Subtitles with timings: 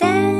[0.00, 0.39] 그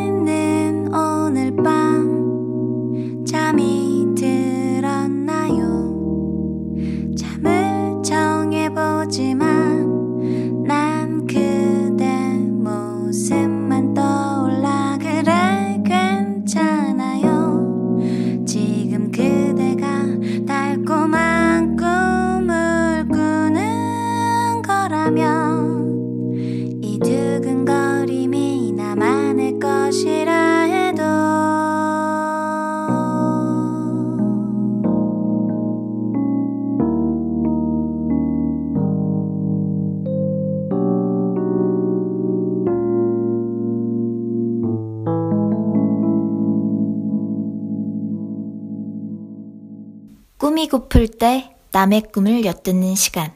[51.20, 53.34] 때 남의 꿈을 엿듣는 시간.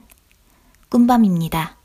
[0.89, 1.77] 꿈밤입니다.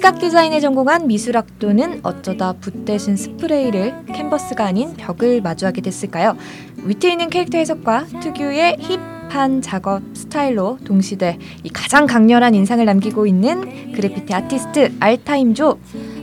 [0.00, 6.38] 시각 디자인에 전공한 미술학도는 어쩌다 붓 대신 스프레이를 캔버스가 아닌 벽을 마주하게 됐을까요?
[6.84, 8.78] 위트 있는 캐릭터 해석과 특유의
[9.28, 15.78] 힙한 작업 스타일로 동시대 이 가장 강렬한 인상을 남기고 있는 그래피티 아티스트 알타임조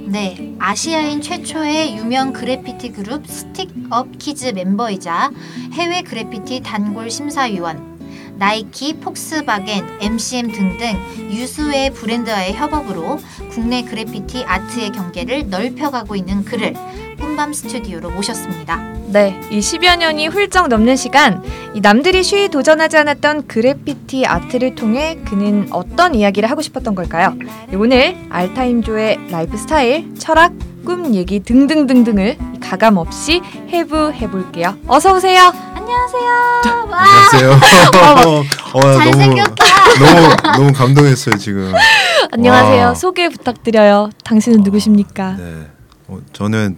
[0.08, 5.30] 네, 아시아인 최초의 유명 그래피티 그룹 스틱업 키즈 멤버이자
[5.73, 7.97] 해외 그래피티 단골 심사위원,
[8.38, 10.95] 나이키, 폭스바겐, MCM 등등
[11.31, 13.19] 유수의 브랜드와의 협업으로
[13.52, 16.73] 국내 그래피티 아트의 경계를 넓혀가고 있는 그를
[17.19, 18.77] 꿈밤 스튜디오로 모셨습니다.
[19.07, 25.17] 네, 이 10여 년이 훌쩍 넘는 시간, 이 남들이 쉬이 도전하지 않았던 그래피티 아트를 통해
[25.25, 27.33] 그는 어떤 이야기를 하고 싶었던 걸까요?
[27.69, 30.53] 네, 오늘 알타임조의 라이프 스타일, 철학,
[30.88, 34.78] 꿈 얘기 등등등등을 가감 없이 해부 해 볼게요.
[34.88, 35.52] 어서 오세요.
[35.75, 36.86] 안녕하세요.
[36.90, 37.52] 와, 안녕하세요.
[38.74, 39.66] 어, 나 잘생겼다.
[40.00, 41.74] 너무 너무 너무 감동했어요 지금.
[42.31, 42.86] 안녕하세요.
[42.86, 42.94] 와.
[42.96, 44.12] 소개 부탁드려요.
[44.24, 45.36] 당신은 어, 누구십니까?
[45.36, 45.68] 네,
[46.08, 46.78] 어, 저는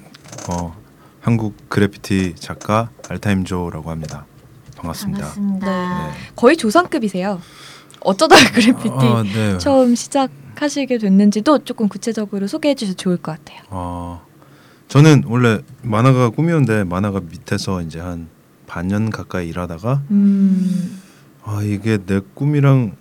[0.50, 0.76] 어,
[1.22, 4.26] 한국 그래피티 작가 알타임조라고 합니다.
[4.76, 5.20] 반갑습니다.
[5.20, 5.68] 반갑습니다.
[5.68, 6.14] 네.
[6.36, 7.40] 거의 조상급이세요.
[8.00, 9.58] 어쩌다 그래피티 아, 네.
[9.60, 10.32] 처음 시작
[10.62, 13.62] 하시게 됐는지도 조금 구체적으로 소개해 주셔도 좋을 것 같아요.
[13.70, 14.26] 어,
[14.88, 18.28] 저는 원래 만화가 꿈이었는데 만화가 밑에서 이제 한
[18.68, 21.00] 반년 가까이 일하다가 음,
[21.44, 22.96] 아 이게 내 꿈이랑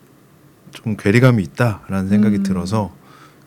[0.71, 2.43] 좀 괴리감이 있다라는 생각이 음.
[2.43, 2.93] 들어서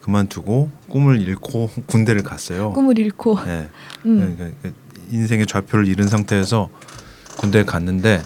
[0.01, 2.73] 그만두고 꿈을 잃고 군대를 갔어요.
[2.73, 3.69] 꿈을 잃고 네.
[4.05, 4.79] 음, 그러니까
[5.11, 6.69] 인생의 좌표를 잃은 상태에서
[7.37, 8.21] 군대에 갔는데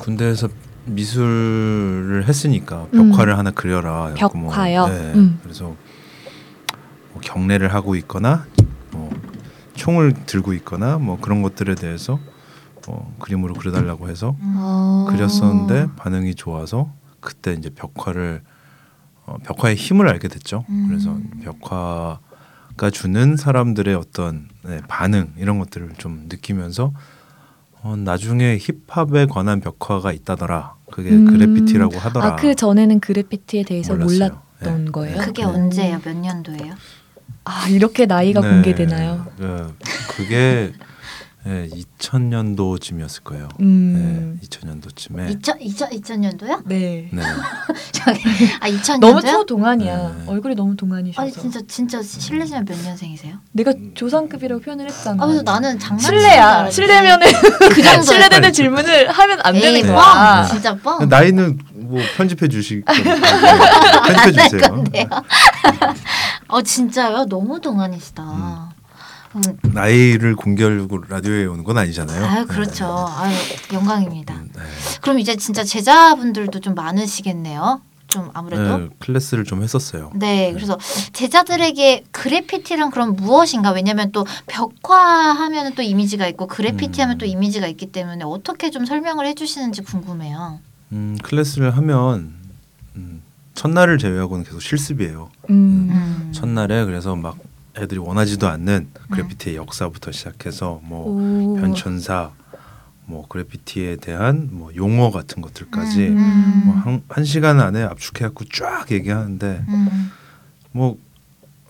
[0.00, 0.48] 군대에서
[0.88, 4.08] 미술을 했으니까 벽화를 하나 그려라.
[4.10, 4.54] 그래갖고 뭐, 음.
[4.54, 4.86] 벽화요?
[4.88, 5.12] 네.
[5.14, 5.40] 음.
[5.42, 5.76] 그래서
[7.12, 8.46] 뭐 경례를 하고 있거나
[8.90, 9.10] 뭐
[9.74, 12.18] 총을 들고 있거나 뭐 그런 것들에 대해서
[12.86, 15.06] 어, 그림으로 그려달라고 해서 어.
[15.10, 18.42] 그렸었는데 반응이 좋아서 그때 이제 벽화를
[19.26, 20.64] 어, 벽화의 힘을 알게 됐죠.
[20.70, 20.86] 음.
[20.88, 26.92] 그래서 벽화가 주는 사람들의 어떤 네, 반응 이런 것들을 좀 느끼면서
[27.82, 30.74] 어, 나중에 힙합에 관한 벽화가 있다더라.
[30.90, 31.26] 그게 음.
[31.26, 32.26] 그래피티라고 하더라.
[32.26, 34.40] 아, 그 전에는 그래피티에 대해서 몰랐어요.
[34.60, 34.90] 몰랐던 네.
[34.90, 35.18] 거예요?
[35.18, 35.48] 그게 네.
[35.48, 36.00] 언제예요?
[36.04, 36.74] 몇 년도예요?
[37.44, 39.26] 아, 이렇게 나이가 네, 공개되나요?
[39.38, 39.46] 네,
[40.08, 40.72] 그게
[41.48, 43.48] 네, 2000년도쯤이었을 거예요.
[43.60, 44.38] 음.
[44.38, 45.30] 네, 2000년도쯤에.
[45.30, 45.88] 2000, 2000,
[46.36, 46.60] 2000년도요?
[46.66, 47.08] 네.
[47.10, 47.22] 네.
[47.92, 48.20] 저기
[48.60, 49.00] 아 2000년도요?
[49.00, 49.96] 너무 초 동안이야.
[49.96, 50.24] 네.
[50.26, 51.22] 얼굴이 너무 동안이셔서.
[51.22, 53.38] 아니 진짜 진짜 실례지만 몇 년생이세요?
[53.52, 55.22] 내가 조상급이라고 표현을 했잖아.
[55.22, 56.70] 아 그래서 나는 장난 실례야.
[56.70, 57.26] 실례면은
[57.70, 60.42] 그 정도 실례되는 질문을 하면 안 되는 에이 거야.
[60.42, 64.60] 뻥 진짜 뻥 나이는 뭐 편집해 주시 편집해 주세요.
[64.60, 65.06] 건데요.
[66.48, 67.24] 어 진짜요?
[67.24, 68.22] 너무 동안이시다.
[68.22, 68.67] 음.
[69.62, 72.24] 나이를 공개하려고 라디오에 오는 건 아니잖아요.
[72.24, 72.86] 아유 그렇죠.
[72.86, 73.34] 아유
[73.72, 74.34] 영광입니다.
[74.34, 74.40] 네.
[74.54, 74.62] 네.
[75.00, 77.82] 그럼 이제 진짜 제자분들도 좀 많으시겠네요.
[78.08, 78.78] 좀 아무래도.
[78.78, 80.10] 네, 클래스를 좀 했었어요.
[80.14, 80.78] 네, 그래서
[81.12, 83.70] 제자들에게 그래피티란 그럼 무엇인가?
[83.72, 87.30] 왜냐면 또 벽화하면 또 이미지가 있고 그래피티 하면 또 음.
[87.30, 90.58] 이미지가 있기 때문에 어떻게 좀 설명을 해주시는지 궁금해요.
[90.92, 92.32] 음, 클래스를 하면
[92.96, 93.22] 음,
[93.54, 95.28] 첫날을 제외하고는 계속 실습이에요.
[95.50, 95.88] 음.
[95.90, 96.32] 음.
[96.32, 97.36] 첫날에 그래서 막
[97.78, 101.56] 애들이 원하지도 않는 그래피티의 역사부터 시작해서 뭐 오.
[101.56, 102.32] 변천사,
[103.06, 106.62] 뭐 그래피티에 대한 뭐 용어 같은 것들까지 음.
[106.66, 110.10] 뭐 한, 한 시간 안에 압축해갖고 쫙 얘기하는데 음.
[110.72, 110.98] 뭐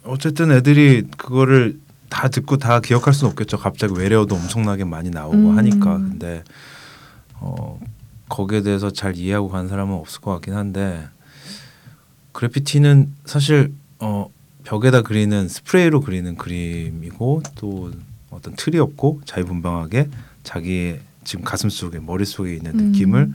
[0.05, 1.79] 어쨌든 애들이 그거를
[2.09, 3.59] 다 듣고 다 기억할 수는 없겠죠.
[3.59, 5.59] 갑자기 외래어도 엄청나게 많이 나오고 음.
[5.59, 5.99] 하니까.
[5.99, 6.43] 근데
[7.35, 7.79] 어
[8.29, 11.07] 거기에 대해서 잘 이해하고 간 사람은 없을 것 같긴 한데
[12.33, 14.29] 그래피티는 사실 어
[14.69, 17.91] 벽에다 그리는 스프레이로 그리는 그림이고 또
[18.31, 20.11] 어떤 틀이 없고 자유분방하게
[20.43, 22.85] 자기의 지금 가슴 속에 머릿 속에 있는 음.
[22.87, 23.33] 느낌을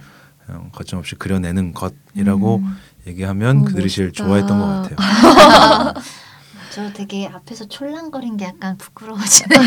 [0.50, 2.78] 어, 거침없이 그려내는 것이라고 음.
[3.08, 4.24] 얘기하면 어, 그들이 제일 멋있다.
[4.24, 5.94] 좋아했던 것 같아요.
[6.74, 9.62] 저 되게 앞에서 촐랑거린 게 약간 부끄러워지네요.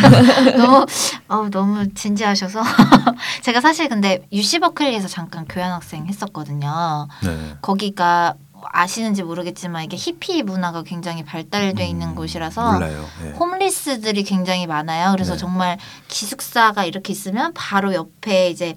[0.59, 0.87] 너무
[1.29, 2.63] 어, 너무 진지하셔서
[3.43, 7.07] 제가 사실 근데 UC 버클리에서 잠깐 교환 학생 했었거든요.
[7.23, 7.57] 네.
[7.63, 8.35] 거기가
[8.73, 13.05] 아시는지 모르겠지만 이게 히피 문화가 굉장히 발달돼 있는 음, 곳이라서 몰라요.
[13.25, 13.31] 예.
[13.31, 15.13] 홈리스들이 굉장히 많아요.
[15.13, 15.39] 그래서 네.
[15.39, 15.79] 정말
[16.09, 18.77] 기숙사가 이렇게 있으면 바로 옆에 이제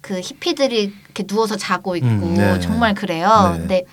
[0.00, 2.60] 그 히피들이 이렇게 누워서 자고 있고 음, 네.
[2.60, 3.50] 정말 그래요.
[3.52, 3.58] 네.
[3.58, 3.84] 근데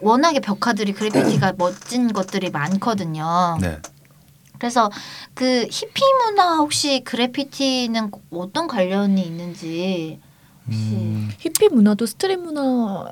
[0.00, 3.58] 워낙에 벽화들이 그래피티가 멋진 것들이 많거든요.
[3.60, 3.78] 네.
[4.58, 4.90] 그래서
[5.34, 10.20] 그 히피 문화 혹시 그래피티는 어떤 관련이 있는지
[10.68, 13.08] 음, 히피 문화도 street 문화로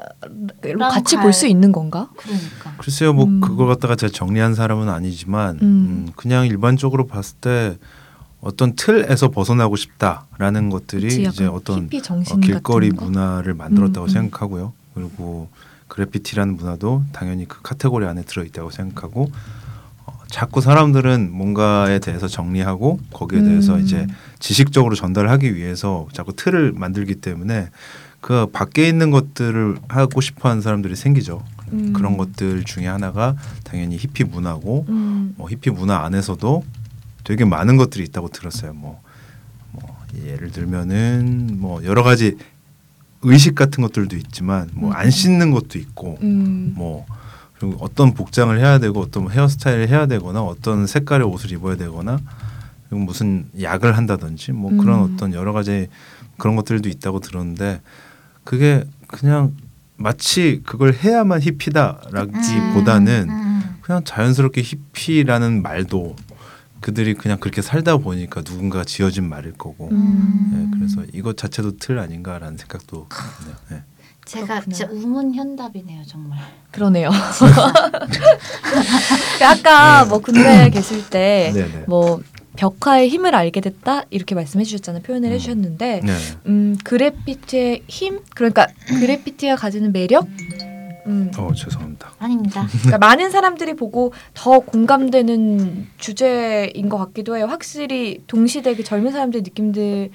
[0.91, 2.09] 같이 갈- 볼수 있는 건가?
[2.17, 3.41] 그러니까 글쎄요, 뭐 음.
[3.41, 5.63] 그걸 갖다가 제가 정리한 사람은 아니지만 음.
[5.63, 7.77] 음, 그냥 일반적으로 봤을 때
[8.41, 12.91] 어떤 틀에서 벗어나고 싶다라는 것들이 그치, 이제 어떤 어, 길거리?
[12.91, 14.13] 문화를 만들었다고 음, 음.
[14.13, 14.73] 생각하고요.
[14.95, 15.49] 그리고
[15.89, 19.31] 그래피티라는 문화도 당연히 그 카테고리 안에 들어 있다고 생각하고
[20.07, 23.81] 어, 자꾸 사람들은 뭔가에 대해서 정리하고 거기에 대해서 음.
[23.81, 24.07] 이제
[24.41, 27.71] 지식적으로 전달하기 위해서 자꾸 틀을 만들기 때문에
[28.21, 31.43] 그 밖에 있는 것들을 하고 싶어 하는 사람들이 생기죠.
[31.73, 31.93] 음.
[31.93, 35.35] 그런 것들 중에 하나가 당연히 히피 문화고 음.
[35.37, 36.65] 뭐 히피 문화 안에서도
[37.25, 38.73] 되게 많은 것들이 있다고 들었어요.
[38.73, 39.01] 뭐,
[39.73, 42.37] 뭐 예를 들면은 뭐 여러 가지
[43.23, 45.11] 의식 같은 것들도 있지만 뭐안 음.
[45.11, 46.73] 씻는 것도 있고 음.
[46.75, 47.07] 뭐
[47.59, 52.19] 그리고 어떤 복장을 해야 되고 어떤 헤어스타일을 해야 되거나 어떤 색깔의 옷을 입어야 되거나
[52.91, 55.15] 무슨 약을 한다든지 뭐 그런 음.
[55.15, 55.89] 어떤 여러 가지
[56.39, 57.81] 그런 것들도 있다고 들었는데
[58.45, 59.55] 그게 그냥
[59.97, 63.77] 마치 그걸 해야만 히피다라기보다는 음, 음.
[63.83, 66.17] 그냥 자연스럽게 히피라는 말도
[66.81, 70.51] 그들이 그냥 그렇게 살다 보니까 누군가 지어진 말일 거고 음.
[70.73, 73.57] 예, 그래서 이것 자체도 틀 아닌가라는 생각도 드네요.
[73.73, 73.83] 예.
[74.25, 74.75] 제가 그렇구나.
[74.77, 76.39] 진짜 우문 현답이네요 정말.
[76.71, 77.11] 그러네요.
[79.43, 81.85] 아까 뭐 군대에 계실 때 네네.
[81.87, 82.23] 뭐
[82.57, 85.03] 벽화의 힘을 알게 됐다 이렇게 말씀해 주셨잖아요.
[85.03, 85.33] 표현을 음.
[85.35, 86.13] 해주셨는데 네.
[86.47, 90.27] 음 그래피티의 힘 그러니까 그래피티가 가지는 매력
[91.07, 92.13] 음 어 죄송합니다.
[92.19, 92.67] 아닙니다.
[92.83, 97.47] 그러니까 많은 사람들이 보고 더 공감되는 주제인 것 같기도 해요.
[97.47, 100.11] 확실히 동시대 그 젊은 사람들의 느낌들을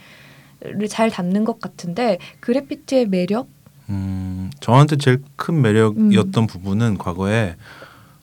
[0.90, 3.48] 잘 담는 것 같은데 그래피티의 매력
[3.90, 7.56] 음, 저한테 제일 큰 매력이었던 부분은 과거에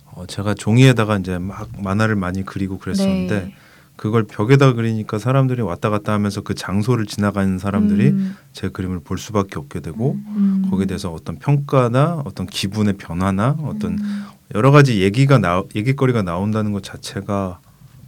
[0.07, 3.55] 어, 제가 종이에다가 이제 막 만화를 많이 그리고 그랬었는데 네.
[3.97, 9.19] 그걸 벽에다 그리니까 사람들이 왔다 갔다 하면서 그 장소를 지나가는 사람들이 음, 제 그림을 볼
[9.19, 10.67] 수밖에 없게 되고 음.
[10.71, 14.25] 거기에 대해서 어떤 평가나 어떤 기분의 변화나 어떤 음.
[14.55, 17.61] 여러 가지 얘기가 나 얘기거리가 나온다는 것 자체가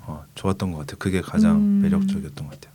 [0.06, 0.96] 어, 좋았던 것 같아요.
[0.98, 1.80] 그게 가장 음.
[1.82, 2.74] 매력적이었던 것 같아요.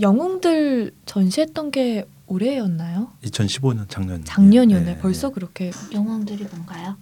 [0.00, 3.08] 영웅들 전시했던 게 올해였나요?
[3.24, 4.94] 2015년 작년 작년이었네.
[4.94, 5.34] 네, 벌써 네.
[5.34, 6.96] 그렇게 영웅들이 뭔가요?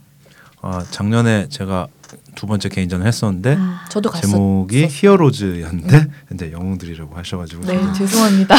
[0.60, 1.87] 아 작년에 제가
[2.34, 4.31] 두 번째 개인전을 했었는데 음, 저도 갔었.
[4.31, 8.56] 제목이 히어로즈였는데 근데 영웅들이라고 하셔가지고 네, 죄송합니다.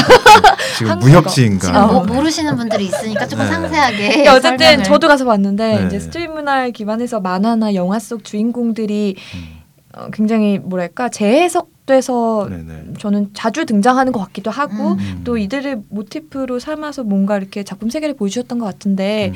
[0.78, 1.10] 지금 한국어.
[1.10, 2.14] 무협지인가 지금 아, 뭐 네.
[2.14, 3.52] 모르시는 분들이 있으니까 조금 네.
[3.52, 4.84] 상세하게 어쨌든 설명을.
[4.84, 5.88] 저도 가서 봤는데 네.
[5.88, 9.60] 이제 street 문화를 기반해서 만화나 영화 속 주인공들이 음,
[9.94, 12.84] 어, 굉장히 뭐랄까 재해석돼서 네네.
[13.00, 15.00] 저는 자주 등장하는 것 같기도 하고 음.
[15.00, 15.22] 음.
[15.24, 19.32] 또 이들을 모티프로 삼아서 뭔가 이렇게 작품 세계를 보여주셨던 것 같은데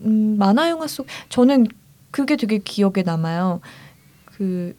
[0.00, 1.66] 음, 음, 만화 영화 속 저는
[2.12, 3.60] 그게 되게 기억에 남아요.
[4.26, 4.76] 그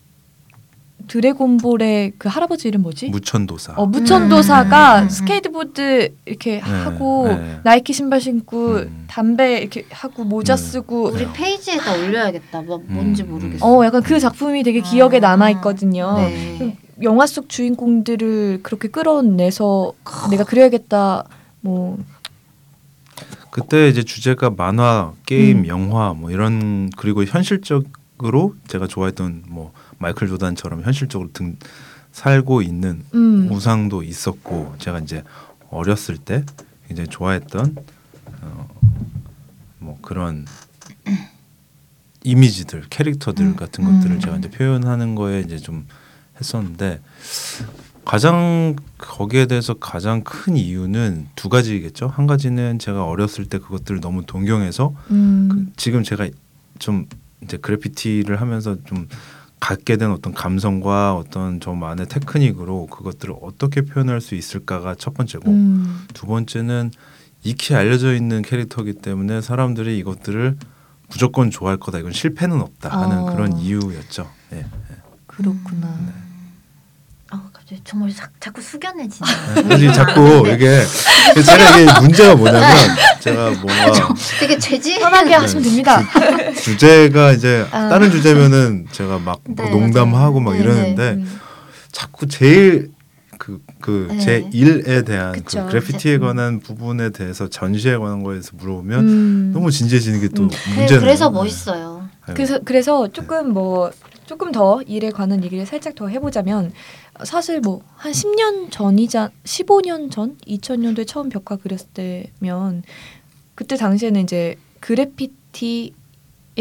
[1.07, 3.09] 드래곤볼의 그 할아버지 이름 뭐지?
[3.09, 3.73] 무천도사.
[3.75, 5.09] 어 무천도사가 음, 음, 음.
[5.09, 7.59] 스케이트보드 이렇게 하고 네.
[7.63, 9.05] 나이키 신발 신고 음.
[9.07, 10.57] 담배 이렇게 하고 모자 음.
[10.57, 12.61] 쓰고 우리 페이지에다 올려야겠다.
[12.61, 13.65] 뭐 뭔지 음, 모르겠어.
[13.65, 15.19] 어 약간 그 작품이 되게 기억에 아.
[15.19, 16.15] 남아 있거든요.
[16.17, 16.77] 네.
[17.01, 19.93] 영화 속 주인공들을 그렇게 끌어내서
[20.29, 21.25] 내가 그려야겠다.
[21.59, 21.97] 뭐
[23.53, 25.67] 그때 이제 주제가 만화, 게임, 음.
[25.67, 31.57] 영화 뭐 이런 그리고 현실적으로 제가 좋아했던 뭐 마이클 조단처럼 현실적으로 등
[32.11, 33.51] 살고 있는 음.
[33.51, 35.23] 우상도 있었고 제가 이제
[35.69, 36.43] 어렸을 때
[36.87, 37.75] 굉장히 좋아했던
[38.41, 38.69] 어,
[39.77, 40.47] 뭐 그런
[42.23, 43.55] 이미지들, 캐릭터들 음.
[43.55, 44.19] 같은 것들을 음.
[44.19, 45.85] 제가 이제 표현하는 거에 이제 좀
[46.39, 47.01] 했었는데
[48.05, 52.07] 가장 거기에 대해서 가장 큰 이유는 두 가지겠죠.
[52.07, 55.49] 한 가지는 제가 어렸을 때 그것들을 너무 동경해서 음.
[55.51, 56.29] 그 지금 제가
[56.79, 57.05] 좀
[57.41, 59.07] 이제 그래피티를 하면서 좀
[59.59, 66.05] 갖게 된 어떤 감성과 어떤 저만의 테크닉으로 그것들을 어떻게 표현할 수 있을까가 첫 번째고 음.
[66.13, 66.91] 두 번째는
[67.43, 70.57] 익히 알려져 있는 캐릭터이기 때문에 사람들이 이것들을
[71.09, 71.99] 무조건 좋아할 거다.
[71.99, 73.25] 이건 실패는 없다 하는 어.
[73.33, 74.29] 그런 이유였죠.
[74.53, 74.65] 예.
[75.27, 75.87] 그렇구나.
[75.87, 76.22] 아 갑자기
[77.83, 79.29] 정말 자, 자꾸 숙연해지네.
[79.63, 80.53] 그래서 자꾸 네.
[80.53, 80.83] 이게
[81.41, 82.77] 제가 이게 문제가 뭐냐면
[83.19, 84.99] 제가 뭔가 되게 죄지.
[84.99, 85.35] 편하게 네.
[85.35, 86.01] 하시면 됩니다.
[86.61, 87.89] 주 제가 이제 아.
[87.89, 90.55] 다른 주제면은 제가 막 네, 농담하고 막.
[90.55, 91.39] 이러는데 음.
[91.91, 92.91] 자꾸 제일
[93.37, 94.19] 그그 네.
[94.19, 95.65] 제 일에 대한 그쵸.
[95.65, 96.21] 그 그래피티에 음.
[96.21, 99.51] 관한 부분에 대해서 전시에 관한 거에서 물어보면 음.
[99.53, 100.49] 너무 진지해지는 게또 음.
[100.49, 102.07] 네, 문제는 그래서 멋있어요.
[102.33, 103.91] 그래서 그래서 조금 뭐
[104.25, 106.71] 조금 더 일에 관한 얘기를 살짝 더 해보자면
[107.23, 112.83] 사실 뭐 한 10년 전이자 15년 전 2000년도에 처음 벽화 그렸을 때면
[113.55, 115.93] 그때 당시에는 이제 그래피티에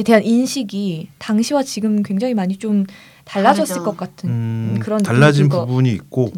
[0.04, 2.84] 대한 인식이 당시와 지금 굉장히 많이 좀
[3.24, 3.84] 달라졌을 다르죠.
[3.84, 6.30] 것 같은 음, 그런 달라진 부분이 있고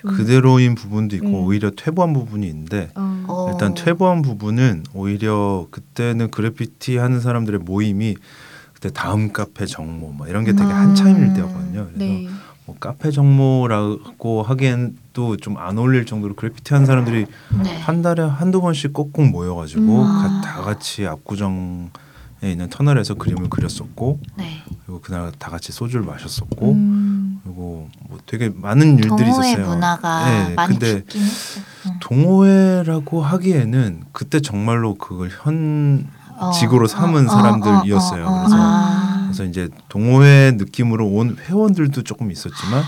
[0.00, 1.34] 그대로인 부분도 있고 음.
[1.34, 3.50] 오히려 퇴보한 부분이 있는데 어, 어.
[3.52, 8.16] 일단 퇴보한 부분은 오히려 그때는 그래피티 하는 사람들의 모임이
[8.86, 10.70] 그때 다음 카페 정모 뭐 이런 게 되게 음.
[10.76, 11.86] 한참일 때였거든요.
[11.86, 12.28] 그래서 네.
[12.66, 17.26] 뭐 카페 정모라고 하기엔 또 좀 안 어울릴 정도로 그래피티 하는 사람들이
[17.62, 17.78] 네.
[17.80, 20.04] 한 달에 한두 번씩 꼭꼭 모여가지고 음.
[20.04, 21.90] 가- 다 같이 압구정
[22.44, 24.62] 에 있는 터널에서 그림을 그렸었고 네.
[24.84, 27.40] 그리고 그날 다 같이 소주를 마셨었고 음.
[27.42, 29.66] 그리고 뭐 되게 많은 일들이 있었어요.
[29.68, 31.02] 문화가 네, 많이 근데.
[31.14, 31.92] 응.
[32.00, 36.06] 동호회라고 하기에는 그때 정말로 그걸 현
[36.58, 38.24] 직으로 어, 삼은 어, 사람들이었어요.
[38.24, 39.22] 어, 어, 어, 그래서 아.
[39.26, 42.82] 그래서 이제 동호회 느낌으로 온 회원들도 조금 있었지만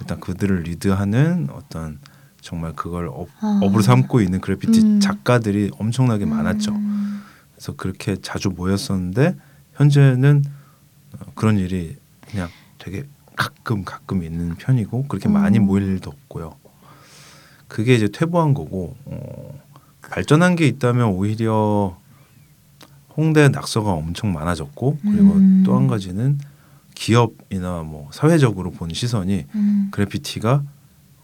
[0.00, 1.98] 일단 그들을 리드하는 어떤
[2.40, 3.60] 정말 그걸 업, 어.
[3.62, 5.00] 업으로 삼고 있는 그래피티 음.
[5.00, 6.72] 작가들이 엄청나게 많았죠.
[6.72, 7.22] 음.
[7.54, 9.36] 그래서 그렇게 자주 모였었는데
[9.74, 10.44] 현재는
[11.20, 11.96] 어, 그런 일이
[12.28, 13.04] 그냥 되게
[13.36, 15.66] 가끔 가끔 있는 편이고 그렇게 많이 음.
[15.66, 16.56] 모일 일도 없고요.
[17.68, 19.60] 그게 이제 퇴보한 거고 어,
[20.10, 21.96] 발전한 게 있다면 오히려
[23.16, 25.62] 홍대 낙서가 엄청 많아졌고 그리고 음.
[25.64, 26.38] 또한 가지는
[26.94, 29.88] 기업이나 뭐 사회적으로 본 시선이 음.
[29.90, 30.62] 그래피티가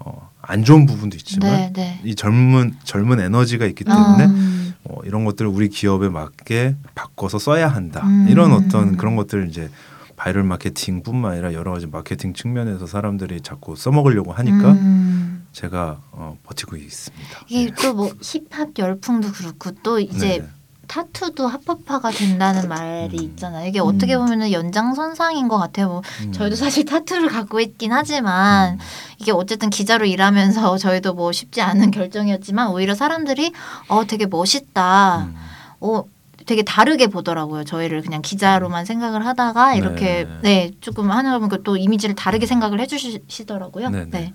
[0.01, 2.01] 어, 안 좋은 부분도 있지만 네, 네.
[2.05, 4.75] 이 젊은 젊은 에너지가 있기 때문에 음.
[4.85, 8.07] 어, 이런 것들을 우리 기업에 맞게 바꿔서 써야 한다.
[8.07, 8.27] 음.
[8.29, 9.71] 이런 어떤 그런 것들을 이제
[10.17, 15.47] 바이럴 마케팅뿐만 아니라 여러 가지 마케팅 측면에서 사람들이 자꾸 써먹으려고 하니까 음.
[15.53, 17.41] 제가 어, 버티고 있습니다.
[17.49, 20.49] 이게 또뭐 힙합 열풍도 그렇고 또 이제 네.
[20.89, 23.23] 타투도 합법화가 된다는 말이 음.
[23.23, 23.69] 있잖아요.
[23.69, 24.23] 이게 어떻게 음.
[24.23, 25.89] 보면은 연장선상인 것 같아요.
[25.89, 26.33] 뭐 음.
[26.33, 28.79] 저희도 사실 타투를 갖고 있긴 하지만 음.
[29.21, 33.53] 이게 어쨌든 기자로 일하면서 저희도 뭐 쉽지 않은 결정이었지만 오히려 사람들이
[33.89, 35.29] 어 되게 멋있다.
[35.29, 35.37] 음.
[35.81, 36.05] 어
[36.47, 37.65] 되게 다르게 보더라고요.
[37.65, 40.69] 저희를 그냥 기자로만 생각을 하다가 이렇게 네.
[40.69, 43.91] 네, 조금 하나 보니까 또 이미지를 다르게 생각을 해주시더라고요.
[43.91, 44.35] 네, 네, 네.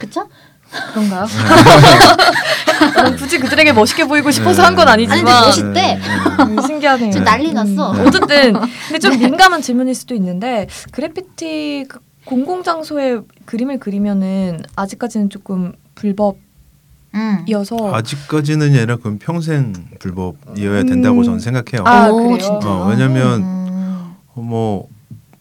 [0.00, 0.28] 그쵸?
[0.92, 1.26] 그런가요?
[2.94, 4.66] 저는 굳이 그들에게 멋있게 보이고 싶어서 네.
[4.66, 6.00] 한건 아니지만 아니, 근데 멋있- 멋있대.
[6.42, 7.10] 음, 신기하네요.
[7.12, 7.92] 지금 난리 났어.
[7.92, 8.52] 음, 어쨌든
[8.88, 16.36] 근데 좀 민감한 질문일 수도 있는데 그래피티 그 공공 장소에 그림을 그리면은 아직까지는 조금 불법이어서
[17.14, 17.94] 음.
[17.94, 21.24] 아직까지는 아니라 그건 평생 불법이어야 된다고 음.
[21.24, 21.84] 저는 생각해요.
[21.86, 22.60] 아, 오, 그래요?
[22.64, 24.14] 어, 왜냐면 음.
[24.34, 24.88] 뭐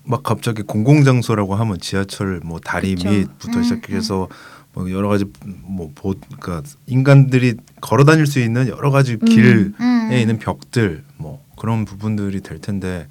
[0.03, 3.07] 막 갑자기 공공장소라고 하면 지하철 뭐 다리 그쵸.
[3.09, 4.27] 밑부터 음, 시작해서
[4.73, 5.25] 뭐 여러 가지
[5.63, 9.25] 뭐 보 그러니까 인간들이 걸어 다닐 수 있는 여러 가지 음.
[9.25, 10.09] 길에 음.
[10.13, 13.07] 있는 벽들 뭐 그런 부분들이 될 텐데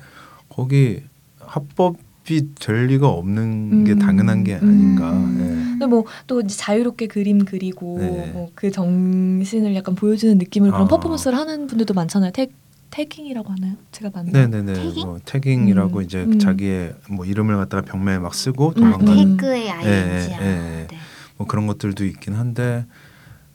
[0.49, 1.02] 거기
[1.38, 3.99] 합법이 될 리가 없는 게 음.
[3.99, 5.12] 당연한 게 아닌가.
[5.12, 5.37] 음.
[5.40, 5.71] 예.
[5.71, 8.31] 근데 뭐 또 자유롭게 그림 그리고 네.
[8.33, 10.88] 뭐그 정신을 약간 보여주는 느낌을 그런 아.
[10.88, 12.31] 퍼포먼스를 하는 분들도 많잖아요.
[12.33, 12.49] 태,
[12.90, 13.75] 태깅이라고 하나요?
[13.93, 14.33] 제가 맞나요?
[14.33, 14.73] 네네네.
[14.75, 15.07] 태깅?
[15.07, 16.02] 뭐 태깅이라고 음.
[16.02, 16.38] 이제 음.
[16.38, 19.37] 자기의 뭐 이름을 갖다가 벽면에 막 쓰고 아, 도망가는 음.
[19.37, 19.88] 태그의 아이지.
[19.88, 20.87] 예, 예, 예.
[21.40, 22.85] 뭐 그런 것들도 있긴 한데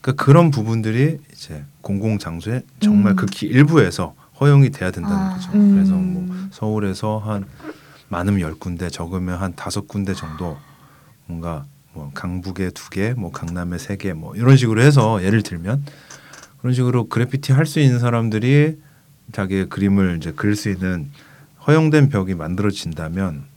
[0.01, 3.15] 그러니까 그런 부분들이 이제 공공 장소에 정말 음.
[3.15, 5.36] 극히 일부에서 허용이 돼야 된다는 아.
[5.36, 5.51] 거죠.
[5.54, 5.75] 음.
[5.75, 7.46] 그래서 뭐 서울에서 한
[8.08, 10.58] 많으면 열 군데 적으면 한 다섯 군데 정도
[11.27, 15.86] 뭔가 뭐 강북에 두 개, 뭐 강남에 세 개, 뭐 이런 식으로 해서 예를 들면
[16.62, 18.80] 그런 식으로 그래피티 할 수 있는 사람들이
[19.32, 21.12] 자기의 그림을 이제 그릴 수 있는
[21.68, 23.55] 허용된 벽이 만들어진다면 음,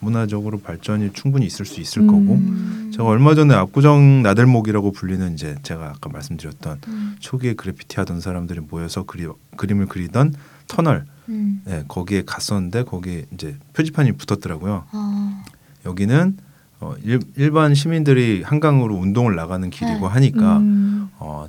[0.00, 2.90] 문화적으로 발전이 충분히 있을 수 있을 거고 음.
[2.92, 7.16] 제가 얼마 전에 압구정 나들목이라고 불리는 이제 제가 아까 말씀드렸던 음.
[7.20, 10.34] 초기에 그래피티 하던 사람들이 모여서 그리, 그림을 그리던
[10.66, 11.62] 터널 음.
[11.68, 14.84] 예, 거기에 갔었는데 거기 이제 표지판이 붙었더라고요.
[14.92, 15.44] 어.
[15.86, 16.36] 여기는
[16.80, 20.06] 어, 일, 일반 시민들이 한강으로 운동을 나가는 길이고 네.
[20.06, 21.10] 하니까 음.
[21.18, 21.46] 어,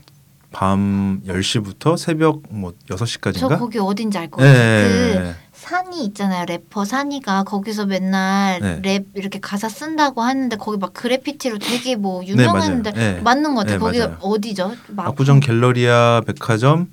[0.51, 3.57] 밤 10시부터 새벽 뭐저 6시까지인가?
[3.57, 4.59] 거기 어딘지 알것 예, 같아요.
[4.59, 5.35] 예, 그 예.
[5.65, 6.45] 산이 있잖아요.
[6.45, 8.79] 래퍼 산이가 거기서 맨날 네.
[8.83, 12.29] 랩 이렇게 가사 쓴다고 하는데 거기 막 그래피티로 되게 뭐 네.
[12.29, 13.21] 유명한데 네.
[13.21, 13.75] 맞는 것 같아요.
[13.77, 14.17] 네, 거기 맞아요.
[14.21, 14.75] 어디죠?
[14.87, 16.87] 막- 압구정 갤러리아 백화점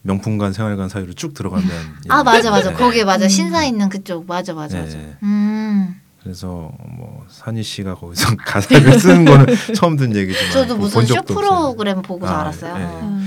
[0.00, 1.68] 명품관 생활관 사이로 쭉 들어가면
[2.08, 2.76] 아 맞아 맞아 네.
[2.76, 4.96] 거기 맞아 신사 있는 그쪽 맞아 맞아 맞아.
[4.96, 5.14] 네.
[5.22, 9.46] 음 그래서 뭐 산이 씨가 거기서 가사를 쓰는 거는
[9.76, 11.22] 처음 듣는 얘기지만 저도 뭐 무슨 본 쇼.
[11.22, 12.78] 프로그램 보고서 아, 알았어요.
[12.78, 12.84] 네.
[12.86, 13.20] 어.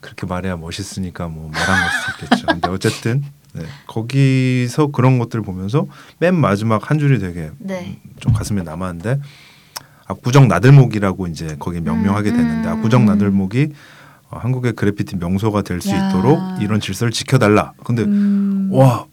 [0.00, 2.46] 그렇게 말해야 멋있으니까 뭐 말한 걸 수도 있겠죠.
[2.46, 3.24] 근데 어쨌든
[3.56, 3.64] 네.
[3.86, 5.86] 거기서 그런 것들을 보면서
[6.18, 7.98] 맨 마지막 한 줄이 되게 네.
[8.20, 9.20] 좀 가슴에 남았는데
[10.06, 12.72] 압구정 나들목이라고 이제 거기 명명하게 음, 됐는데 음.
[12.78, 13.72] 압구정 나들목이
[14.30, 16.08] 어, 한국의 그래피티 명소가 될수 야.
[16.08, 17.72] 있도록 이런 질서를 지켜달라.
[17.84, 18.68] 근데 음.
[18.72, 19.06] 와.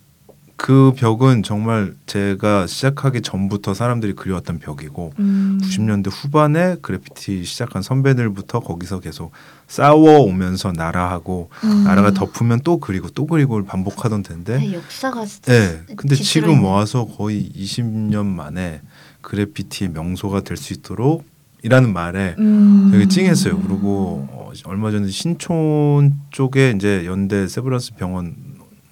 [0.64, 5.60] 그 벽은 정말 제가 시작하기 전부터 사람들이 그려왔던 벽이고 음.
[5.62, 9.34] 90년대 후반에 그래피티 시작한 선배들부터 거기서 계속
[9.68, 11.84] 싸워오면서 나라하고 음.
[11.84, 15.82] 나라가 덮으면 또 그리고 또 그리고를 반복하던 텐데 네, 역사가 네.
[15.98, 16.64] 근데 지금.
[16.64, 18.80] 와서 거의 20년 만에
[19.20, 21.26] 그래피티의 명소가 될 수 있도록
[21.64, 22.88] 이라는 말에 음.
[22.90, 23.60] 되게 찡했어요.
[23.60, 28.36] 그리고 어, 얼마 전에 신촌 쪽에 이제 연대 세브란스 병원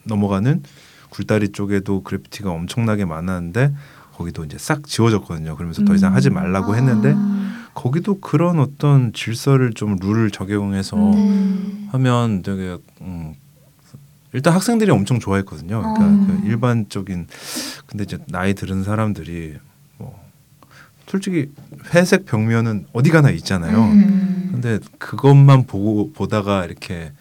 [0.04, 0.64] 넘어가는
[1.12, 3.74] 굴다리 쪽에도 그래피티가 엄청나게 많았는데
[4.16, 5.56] 거기도 이제 싹 지워졌거든요.
[5.56, 6.16] 그러면서 더 이상 음.
[6.16, 11.82] 하지 말라고 했는데 아, 거기도 그런 어떤 질서를 좀 룰을 적용해서 음.
[11.84, 11.88] 네.
[11.92, 13.34] 하면 되게 음,
[14.34, 15.82] 일단 학생들이 엄청 좋아했거든요.
[15.82, 16.28] 그러니까 어.
[16.28, 17.28] 그 일반적인
[17.86, 19.58] 근데 이제 나이 들은 사람들이
[19.98, 20.18] 뭐
[21.08, 21.52] 솔직히
[21.94, 23.84] 회색 벽면은 어디 가나 있잖아요.
[23.84, 24.50] 음.
[24.52, 27.12] 근데 그것만 보고 보다가 이렇게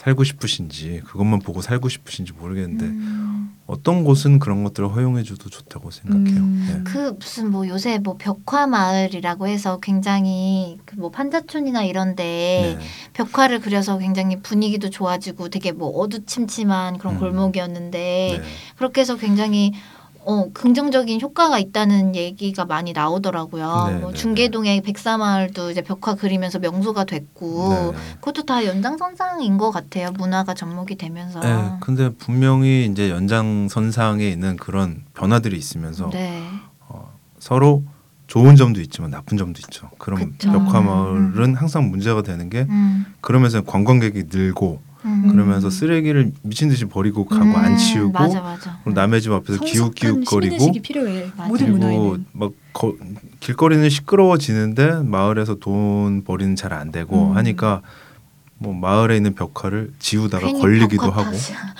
[0.00, 3.54] 살고 싶으신지 그것만 보고 살고 싶으신지 모르겠는데 음.
[3.66, 6.40] 어떤 곳은 그런 것들을 허용해줘도 좋다고 생각해요.
[6.40, 6.66] 음.
[6.66, 6.90] 네.
[6.90, 12.86] 그 무슨 뭐 요새 뭐 벽화 마을이라고 해서 굉장히 그 뭐 판자촌이나 이런데 네.
[13.12, 17.20] 벽화를 그려서 굉장히 분위기도 좋아지고 되게 뭐 어두침침한 그런 음.
[17.20, 18.42] 골목이었는데 네.
[18.76, 19.72] 그렇게 해서 굉장히
[20.30, 23.86] 어 긍정적인 효과가 있다는 얘기가 많이 나오더라고요.
[23.88, 27.96] 네, 뭐 네, 중계동의 백사마을도 이제 벽화 그리면서 명소가 됐고 네, 네.
[28.20, 30.12] 그것도 다 연장선상인 것 같아요.
[30.12, 31.40] 문화가 접목이 되면서.
[31.40, 36.46] 네, 근데 분명히 이제 연장선상에 있는 그런 변화들이 있으면서 네.
[36.86, 37.82] 어, 서로
[38.28, 39.90] 좋은 점도 있지만 나쁜 점도 있죠.
[39.98, 40.52] 그럼 그쵸.
[40.52, 45.28] 벽화 마을은 항상 문제가 되는 게 음, 그러면서 관광객이 늘고 음.
[45.30, 48.78] 그러면서 쓰레기를 미친 듯이 버리고 가고 음, 안 치우고 맞아 맞아.
[48.82, 50.72] 그럼 남의 집 앞에서 기웃기웃거리고
[51.52, 52.18] 그리고.
[52.32, 52.94] 막 거,
[53.40, 57.36] 길거리는 시끄러워지는데 마을에서 돈 버리는 잘 안 되고 음.
[57.36, 57.82] 하니까
[58.58, 61.30] 뭐 마을에 있는 벽화를 지우다가 걸리기도 하고.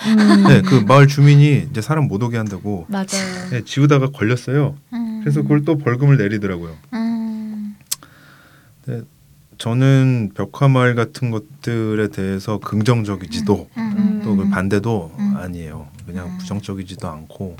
[0.06, 0.44] 음.
[0.48, 3.50] 네, 그 마을 주민이 이제 사람 못 오게 한다고 맞아요.
[3.50, 4.76] 네, 지우다가 걸렸어요.
[4.94, 5.20] 음.
[5.20, 6.74] 그래서 그걸 또 벌금을 내리더라고요.
[6.94, 7.76] 음.
[9.60, 14.20] 저는 벽화 마을 같은 것들에 대해서 긍정적이지도 음.
[14.24, 15.36] 또그 반대도 음.
[15.36, 15.86] 아니에요.
[16.06, 16.38] 그냥 음.
[16.38, 17.58] 부정적이지도 않고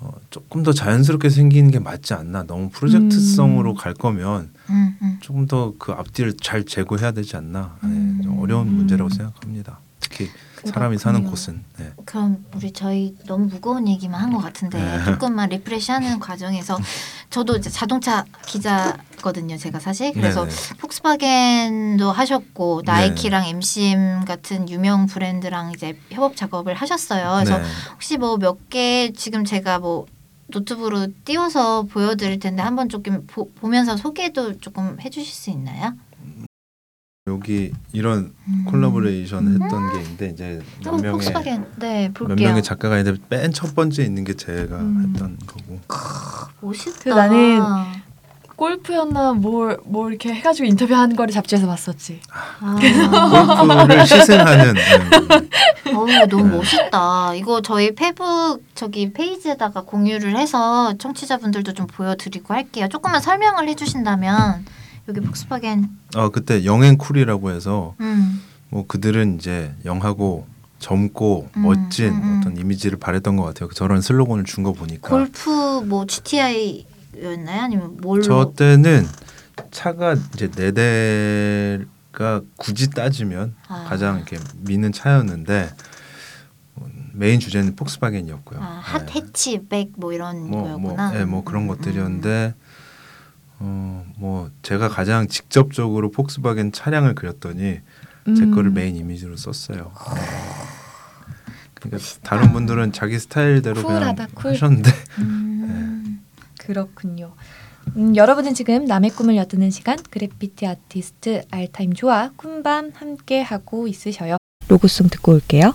[0.00, 2.42] 어, 조금 더 자연스럽게 생기는 게 맞지 않나.
[2.42, 5.18] 너무 프로젝트성으로 갈 거면 음, 음.
[5.20, 7.78] 조금 더 그 앞뒤를 잘 제고해야 되지 않나.
[7.84, 7.88] 네,
[8.24, 8.38] 좀 음.
[8.40, 9.78] 어려운 문제라고 생각합니다.
[10.00, 10.28] 특히
[10.72, 11.30] 사람이 사는 그렇군요.
[11.30, 11.64] 곳은.
[11.78, 11.92] 네.
[12.04, 15.04] 그럼 우리 저희 너무 무거운 얘기만 한 것 같은데 네.
[15.04, 16.78] 조금만 리프레시하는 과정에서
[17.30, 19.56] 저도 이제 자동차 기자거든요.
[19.56, 20.54] 제가 사실 그래서 네네.
[20.78, 22.92] 폭스바겐도 하셨고 네.
[22.92, 27.34] 나이키랑 MCM 같은 유명 브랜드랑 이제 협업 작업을 하셨어요.
[27.44, 27.64] 그래서 네.
[27.92, 30.06] 혹시 뭐 몇 개 지금 제가 뭐
[30.48, 35.94] 노트북으로 띄워서 보여드릴 텐데 한번 조금 보, 보면서 소개도 조금 해주실 수 있나요?
[37.30, 38.64] 여기 이런 음.
[38.68, 42.48] 콜라보레이션 했던 게 있는데 이제 몇 명의 폭스바겐 네 몇 볼게요.
[42.48, 45.10] 명의 작가가 있는데 맨 첫 번째 있는 게 제가 음.
[45.12, 45.80] 했던 거고.
[46.60, 47.00] 멋있다.
[47.02, 47.60] 그 나는
[48.54, 52.20] 골프였나 뭘, 뭘 이렇게 해가지고 인터뷰한 거를 잡지에서 봤었지.
[52.60, 52.76] 아.
[52.76, 54.74] 골프를 시승하는
[55.88, 56.56] 음, 어, 너무 네.
[56.58, 57.34] 멋있다.
[57.34, 62.86] 이거 저희 페북 저기 페이지에다가 공유를 해서 청취자분들도 좀 보여드리고 할게요.
[62.88, 64.64] 조금만 설명을 해주신다면
[65.08, 65.88] 여기 폭스바겐.
[66.16, 68.40] 어 그때 영앤쿨이라고 해서 음,
[68.70, 70.46] 뭐 그들은 이제 영하고
[70.78, 72.36] 젊고 음, 멋진 음, 음.
[72.40, 73.68] 어떤 이미지를 바랬던 것 같아요.
[73.70, 75.50] 저런 슬로건을 준 거 보니까 골프
[75.86, 77.62] 뭐 GTI였나요?
[77.62, 78.22] 아니면 뭘로?
[78.22, 79.06] 저 때는
[79.70, 83.84] 차가 이제 네 대가 굳이 따지면 아.
[83.88, 85.70] 가장 이렇게 미는 차였는데
[86.78, 88.60] 음, 메인 주제는 폭스바겐이었고요.
[88.60, 89.12] 아, 핫 네.
[89.14, 91.10] 해치백 뭐 이런 뭐, 뭐, 거였구나.
[91.12, 92.54] 네, 뭐 그런 음, 것들이었는데
[93.58, 97.80] 어, 뭐 제가 가장 직접적으로 폭스바겐 차량을 그렸더니
[98.36, 98.54] 제 음.
[98.54, 99.92] 거를 메인 이미지로 썼어요.
[100.14, 100.20] 네.
[101.74, 104.50] 그러니까 다른 분들은 자기 스타일대로 쿨하다, 그냥 쿨.
[104.52, 104.90] 하셨는데
[105.20, 106.22] 음.
[106.58, 107.32] 그렇군요.
[107.96, 114.36] 음, 여러분은 지금 남의 꿈을 엿듣는 시간 그래피티 아티스트 알타임 조와 꿈밤 함께 하고 있으셔요.
[114.68, 115.72] 로고송 듣고 올게요.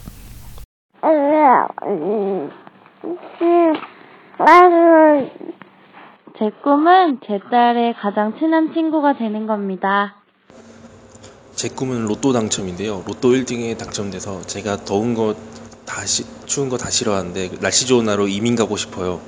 [6.41, 6.49] 음.
[6.49, 10.15] 제 꿈은 제 딸의 가장 친한 친구가 되는 겁니다.
[11.51, 13.03] 제 꿈은 로또 당첨인데요.
[13.05, 16.01] 로또 1등에 당첨돼서 제가 더운 거다
[16.47, 19.19] 추운 거 다 싫어하는데 날씨 좋은 날로 이민 가고 싶어요.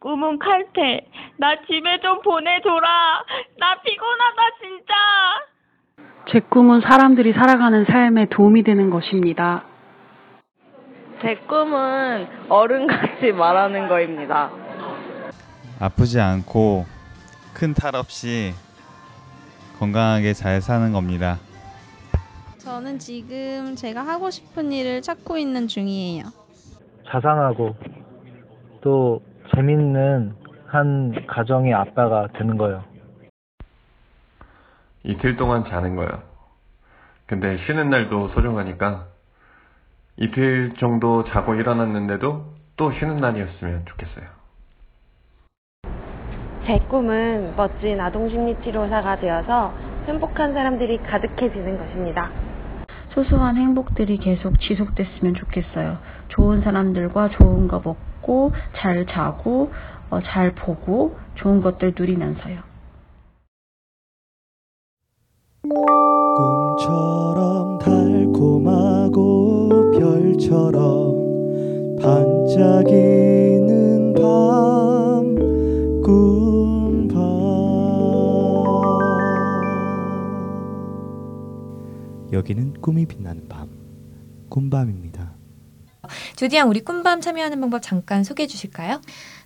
[0.00, 1.08] 꿈은 칼퇴.
[1.38, 3.24] 나 집에 좀 보내줘라.
[3.58, 4.94] 나 피곤하다 진짜.
[6.30, 9.64] 제 꿈은 사람들이 살아가는 삶에 도움이 되는 것입니다.
[11.22, 14.67] 제 꿈은 어른같이 말하는 거입니다.
[15.80, 16.84] 아프지 않고
[17.54, 18.54] 큰 탈 없이
[19.78, 21.38] 건강하게 잘 사는 겁니다.
[22.58, 26.24] 저는 지금 제가 하고 싶은 일을 찾고 있는 중이에요.
[27.08, 27.76] 자상하고
[28.82, 29.20] 또
[29.54, 30.34] 재밌는
[30.66, 32.84] 한 가정의 아빠가 되는 거예요.
[35.04, 36.22] 이틀 동안 자는 거예요.
[37.26, 39.06] 근데 쉬는 날도 소중하니까
[40.16, 44.37] 이틀 정도 자고 일어났는데도 또 쉬는 날이었으면 좋겠어요.
[46.68, 49.72] 제 꿈은 멋진 아동 심리 치료사가 되어서
[50.06, 52.30] 행복한 사람들이 가득해지는 것입니다.
[53.14, 55.96] 소소한 행복들이 계속 지속됐으면 좋겠어요.
[56.28, 59.72] 좋은 사람들과 좋은 거 먹고, 잘 자고,
[60.10, 62.60] 어, 잘 보고, 좋은 것들 누리면서요.
[66.36, 69.12] 꿈처럼 달콤하고
[69.92, 71.14] 별처럼
[72.02, 73.47] 반짝이
[82.32, 83.68] 여기는 꿈이 빛나는 밤
[84.48, 85.34] 꿈밤입니다.
[86.36, 89.02] 주디양 우리 꿈밤 참여하는 방법 잠깐 소개해 주실까요?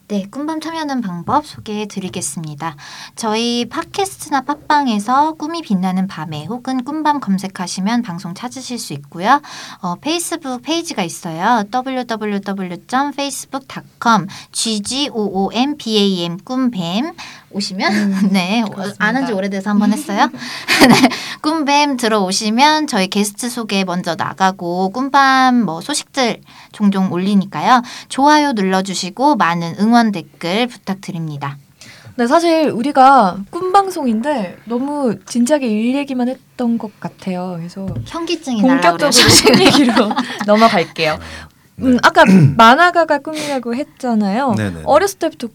[0.09, 2.77] 네, 꿈밤 참여하는 방법 소개해 드리겠습니다.
[3.17, 9.41] 저희 팟캐스트나 팟빵에서 꿈이 빛나는 밤에 혹은 꿈밤 검색하시면 방송 찾으실 수 있고요.
[9.81, 11.65] 어, 페이스북 페이지가 있어요.
[11.73, 17.13] www.facebook.com ggombam 꿈뱀
[17.53, 18.65] 오시면 음, 네,
[18.99, 20.29] 안한 지 오래돼서 한번 했어요.
[20.89, 21.09] 네,
[21.41, 26.41] 꿈뱀 들어오시면 저희 게스트 소개 먼저 나가고 꿈밤 뭐 소식들
[26.73, 27.83] 종종 올리니까요.
[28.09, 31.57] 좋아요 눌러주시고 많은 응원 댓글 부탁드립니다.
[32.17, 37.55] 네, 사실 우리가 꿈 방송인데 너무 진지하게 일 얘기만 했던 것 같아요.
[37.57, 39.11] 그래서 현기증이 본격적으로
[39.47, 40.13] 꿈 얘기로
[40.47, 41.19] 넘어갈게요.
[41.79, 42.25] 음, 아까
[42.57, 44.55] 만화가가 꿈이라고 했잖아요.
[44.57, 44.83] 네네.
[44.85, 45.49] 어렸을 때부터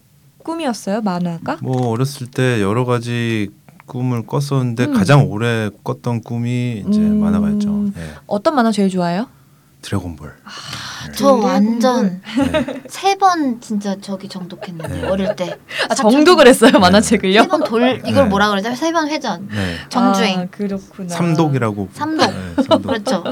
[0.52, 1.58] 꿈이었어요, 만화가?
[1.60, 3.50] 뭐 어렸을 때 여러 가지
[3.84, 4.94] 꿈을 꿨었는데 음.
[4.94, 7.20] 가장 오래 꿨던 꿈이 이제 음.
[7.20, 7.84] 만화가였죠.
[7.98, 8.02] 예.
[8.26, 9.26] 어떤 만화 제일 좋아해요?
[9.82, 10.32] 드래곤볼.
[11.14, 12.20] 저 완전
[12.88, 15.56] 세번 진짜 저기 정독했는데 어릴 때.
[15.88, 17.42] 아, 정독을 했어요, 만화책을요?
[17.42, 18.24] 세 번 돌 이걸 네.
[18.24, 18.74] 뭐라 그러죠?
[18.74, 19.48] 세 번 회전.
[19.48, 19.76] 네.
[19.90, 20.40] 정주행.
[20.40, 21.08] 아, 그렇구나.
[21.10, 21.88] 삼독이라고.
[21.92, 22.26] 삼독.
[22.30, 22.82] 네, 삼독.
[22.82, 23.24] 그렇죠.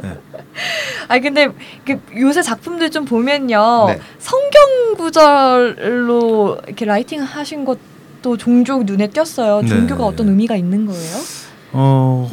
[1.09, 1.15] 네.
[1.15, 1.49] 아 근데
[1.85, 4.01] 그 요새 작품들 좀 보면요 네.
[4.19, 9.63] 성경 구절로 이렇게 라이팅 하신 것도 종종 눈에 띄었어요.
[9.63, 9.69] 네.
[9.69, 11.17] 종교가 어떤 의미가 있는 거예요?
[11.73, 12.31] 어,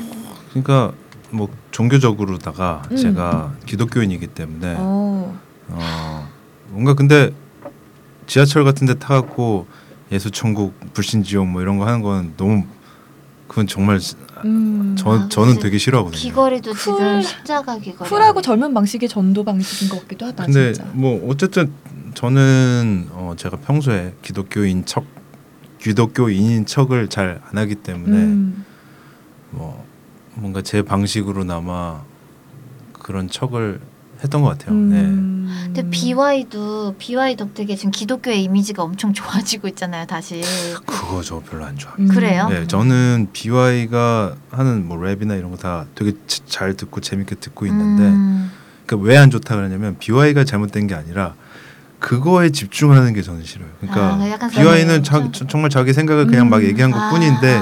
[0.50, 0.94] 그러니까
[1.30, 2.96] 뭐 종교적으로다가 음.
[2.96, 5.40] 제가 기독교인이기 때문에 어.
[5.70, 6.30] 어,
[6.70, 7.32] 뭔가 근데
[8.28, 9.68] 지하철 같은 데 타갖고
[10.12, 12.64] 예수 천국 불신 지옥 뭐 이런 거 하는 건 너무
[13.48, 14.00] 그건 정말
[14.46, 14.96] 음.
[14.98, 16.20] 저 저는 되게 싫어하거든요.
[16.20, 18.10] 귀걸이도 지금 십자가 귀걸이.
[18.10, 20.46] 쿨하고 젊은 방식의 전도 방식인 것 같기도 하다.
[20.46, 20.90] 근데 진짜.
[20.94, 21.72] 뭐 어쨌든
[22.14, 25.06] 저는 어 제가 평소에 기독교인 척
[25.82, 28.66] 기독교인인 척을 잘 안 하기 때문에 음.
[29.52, 29.86] 뭐
[30.36, 32.02] 뭔가 제 방식으로나마
[32.94, 33.82] 그런 척을
[34.24, 34.74] 했던 것 같아요.
[34.76, 34.90] 음.
[34.90, 35.64] 네.
[35.74, 40.06] 근데 BY도 BY 덕택에 지금 기독교의 이미지가 엄청 좋아지고 있잖아요.
[40.06, 40.42] 다시.
[40.86, 41.92] 그거 저 별로 안 좋아.
[42.00, 42.08] 음.
[42.08, 42.48] 그래요?
[42.50, 47.66] 네, 저는 BY가 하는 뭐 랩이나 이런 거 다 되게 치- 잘 듣고 재밌게 듣고
[47.66, 48.52] 있는데 음.
[48.86, 51.36] 그러니까 왜 안 좋다 그러냐면 BY가 잘못된 게 아니라
[52.00, 53.70] 그거에 집중하는 게 저는 싫어요.
[53.80, 56.64] 그러니까 아, BY는 자, 저- 정말 자기 생각을 그냥 막 음.
[56.64, 57.10] 얘기한 것 아.
[57.12, 57.60] 뿐인데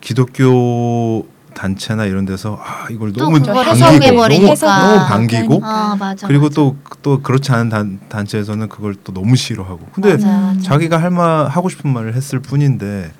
[0.00, 3.54] 기독교 단체나 이런 데서 아 이걸 또 너무 반기고.
[3.54, 6.54] 너무, 너무 반기고 아, 맞아, 그리고 맞아.
[6.54, 10.60] 또또 그렇지 않은 단, 단체에서는 그걸 또 너무 싫어하고 근데 맞아, 맞아.
[10.60, 13.12] 자기가 할 말 하고 싶은 말을 했을 뿐인데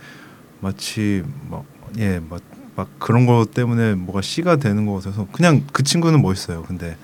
[0.61, 2.41] 마치 막예막
[2.77, 6.97] 막 그런 거 때문에 뭐가 씨가 되는 것 같아서 그냥 그 친구는 멋있어요 근데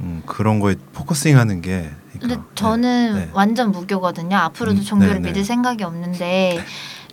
[0.00, 1.90] 음, 그런 거에 포커싱하는 게
[2.20, 3.30] 근데 저는 네.
[3.32, 4.36] 완전 무교거든요.
[4.36, 5.28] 앞으로도 종교를 네, 네.
[5.30, 6.60] 믿을 생각이 없는데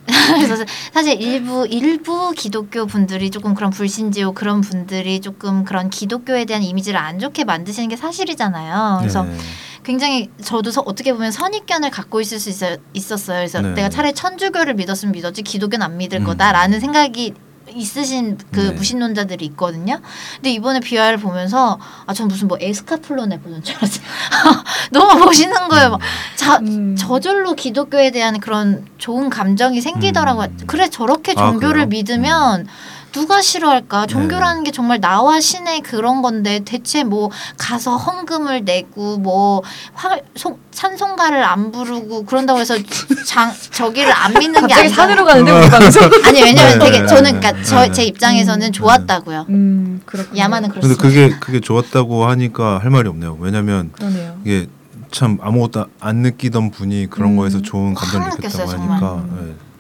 [0.42, 6.64] 그래서 사실 일부 일부 기독교 분들이 조금 그런 불신지요 그런 분들이 조금 그런 기독교에 대한
[6.64, 8.98] 이미지를 안 좋게 만드시는 게 사실이잖아요.
[9.00, 9.38] 그래서 네.
[9.84, 13.38] 굉장히 저도 서- 어떻게 보면 선입견을 갖고 있을 수 있어, 있었어요.
[13.38, 13.70] 그래서 네.
[13.74, 16.24] 내가 차라리 천주교를 믿었으면 믿었지 기독교는 안 믿을 음.
[16.26, 17.34] 거다라는 생각이
[17.76, 18.72] 있으신 그 네.
[18.72, 20.00] 무신론자들이 있거든요.
[20.36, 24.04] 근데 이번에 비화를 보면서 아 전 무슨 뭐 에스카플론에 보는 줄 알았어요.
[24.92, 25.92] 너무 멋있는 거예요.
[25.92, 26.00] 막
[26.36, 26.96] 자, 음.
[26.98, 30.48] 저절로 기독교에 대한 그런 좋은 감정이 생기더라고요.
[30.68, 31.40] 그래 저렇게 음.
[31.40, 31.86] 아, 종교를 그래요?
[31.88, 32.68] 믿으면
[33.12, 34.02] 누가 싫어할까?
[34.02, 34.08] 네.
[34.08, 39.62] 종교라는 게 정말 나와 신의 그런 건데 대체 뭐 가서 헌금을 내고 뭐
[39.94, 42.76] 화, 송, 찬송가를 안 부르고 그런다고 해서
[43.26, 46.04] 장 저기를 안 믿는 게 아니라 산으로 가는데 우리 방송.
[46.26, 47.92] 아니 왜냐면 네, 되게 네, 저는 네, 그러니까 네, 저 네.
[47.92, 49.46] 제 입장에서는 좋았다고요.
[49.50, 50.40] 음, 그렇군요.
[50.40, 51.02] 야만은 그렇습니다.
[51.02, 53.38] 그게 그게 좋았다고 하니까 할 말이 없네요.
[53.40, 54.38] 왜냐면 그러네요.
[54.46, 54.68] 이게
[55.12, 57.38] 참 아무것도 안 느끼던 분이 그런 음.
[57.38, 59.71] 거에서 좋은 감정 확 느꼈다고 하니까 예.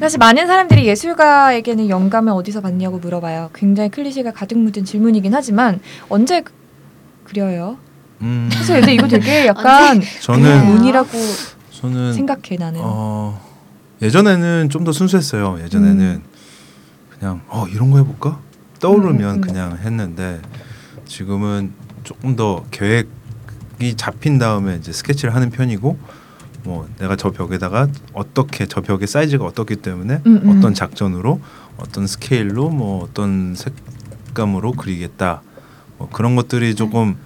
[0.00, 3.50] 사실 많은 사람들이 예술가에게는 영감을 어디서 받냐고 물어봐요.
[3.54, 6.52] 굉장히 클리셰가 가득 묻은 질문이긴 하지만 언제 그-
[7.24, 7.78] 그려요?
[8.20, 11.10] 음, 사실 근데 이거 되게 약간 저는 운이라고
[11.70, 12.80] 저는 생각해 나는.
[12.82, 13.40] 어,
[14.02, 15.58] 예전에는 좀 더 순수했어요.
[15.62, 16.22] 예전에는 음.
[17.18, 18.38] 그냥 어 이런 거 해볼까
[18.80, 19.40] 떠오르면 음, 음, 음.
[19.40, 20.40] 그냥 했는데
[21.06, 25.96] 지금은 조금 더 계획이 잡힌 다음에 이제 스케치를 하는 편이고
[26.64, 30.58] 뭐 내가 저 벽에다가 어떻게 저 벽의 사이즈가 어떻기 때문에 음, 음.
[30.58, 31.40] 어떤 작전으로
[31.76, 35.42] 어떤 스케일로 뭐 어떤 색감으로 그리겠다
[35.98, 37.16] 뭐 그런 것들이 조금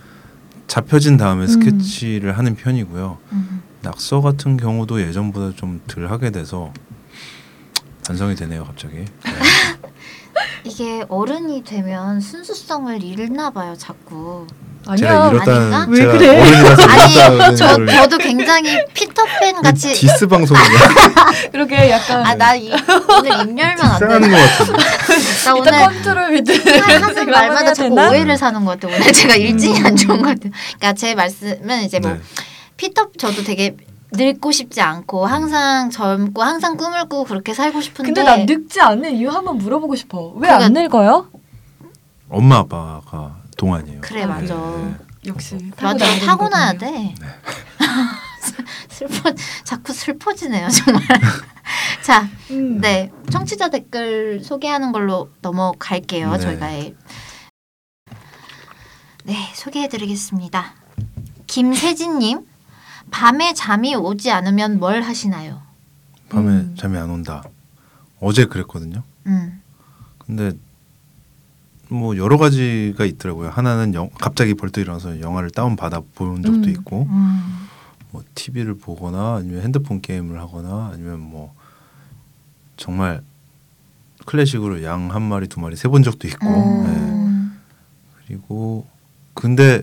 [0.67, 1.47] 잡혀진 다음에 음.
[1.47, 3.19] 스케치를 하는 편이고요.
[3.33, 3.63] 음.
[3.83, 6.73] 낙서 같은 경우도 예전보다 좀 덜 하게 돼서
[8.07, 8.97] 반성이 되네요 갑자기.
[8.97, 9.05] 네.
[10.65, 14.47] 이게 어른이 되면 순수성을 잃나 봐요, 자꾸.
[14.97, 15.97] 제가 이렇다는 아닌가?
[15.97, 20.71] 제가 어른이라서 이렇다는 아니, 저 걸- 저도 굉장히 피터팬 같이 디스 방송인가?
[21.53, 24.07] 그러게 약간 아, 나 이, 오늘 입 열면 안 돼.
[24.07, 24.83] 것 같은데.
[25.45, 28.97] 나 오늘 컨트롤 비트 하는 말마다 자꾸 오해를 사는 것 같아요.
[29.01, 30.53] 오늘 제가 일진이 안 좋은 것 같아요.
[30.79, 32.21] 그러니까 제 말씀은 이제 뭐 네.
[32.77, 33.77] 피터 저도 되게
[34.13, 39.17] 늙고 싶지 않고 항상 젊고 항상 꿈을 꾸고 그렇게 살고 싶은데 근데 난 늙지 않는
[39.17, 40.33] 이유 한번 물어보고 싶어.
[40.37, 41.27] 왜 그러니까- 안 늙어요?
[42.31, 44.01] 엄마 아빠가 동안이에요.
[44.01, 44.55] 그래 맞아.
[45.27, 47.15] 역시 맞아 타고나야 타고나야 되는 돼.
[48.89, 51.03] 슬퍼 자꾸 슬퍼지네요 정말.
[52.03, 52.81] 자, 음.
[52.81, 56.33] 네 청취자 댓글 소개하는 걸로 넘어갈게요.
[56.33, 56.39] 네.
[56.39, 56.67] 저희가
[59.25, 60.75] 네 소개해드리겠습니다.
[61.47, 62.47] 김세진님
[63.11, 65.63] 밤에 잠이 오지 않으면 뭘 하시나요?
[66.29, 67.43] 밤에 잠이 안 온다.
[68.21, 69.03] 어제 그랬거든요.
[69.27, 69.63] 음.
[70.19, 70.53] 근데
[71.89, 73.49] 뭐 여러 가지가 있더라고요.
[73.51, 76.69] 하나는 영, 갑자기 벌떡 일어나서 영화를 다운 받아 본 적도 음.
[76.69, 77.67] 있고, 음.
[78.11, 81.55] 뭐 TV를 보거나 아니면 핸드폰 게임을 하거나 아니면 뭐
[82.77, 83.23] 정말
[84.27, 86.85] 클래식으로 양 한 마리 두 마리 세 본 적도 있고, 음.
[86.87, 88.27] 네.
[88.27, 88.87] 그리고
[89.35, 89.83] 근데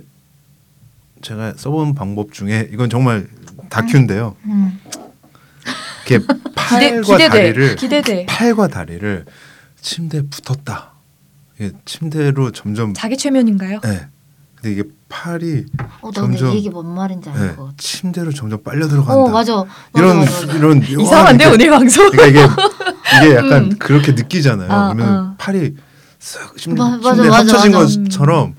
[1.21, 3.27] 제가 써본 방법 중에 이건 정말
[3.69, 4.35] 다큐인데요.
[4.45, 4.79] 음.
[6.07, 7.27] 이렇게 팔과 기대돼.
[7.29, 8.25] 다리를 기대돼.
[8.27, 9.25] 팔과 다리를
[9.81, 10.91] 침대에 붙었다.
[11.59, 13.79] 이게 침대로 점점 자기 최면인가요?
[13.81, 14.07] 네.
[14.55, 15.65] 근데 이게 팔이
[16.01, 17.71] 어, 점점 이 얘기 뭔 말인지 알 네, 같아.
[17.77, 19.13] 침대로 점점 빨려 들어간다.
[19.15, 19.55] 어 맞아.
[19.57, 20.53] 맞아, 이런 맞아, 맞아.
[20.57, 22.09] 이런 이상한데, 와, 이게- 오늘 방송?
[22.11, 22.53] 그러니까 이게
[23.25, 23.75] 이게 약간 음.
[23.77, 24.71] 그렇게 느끼잖아요.
[24.71, 25.35] 아, 그러면 아.
[25.37, 25.75] 팔이
[26.19, 27.99] 쓱 침대, 맞아, 합쳐진 맞아.
[27.99, 28.55] 것처럼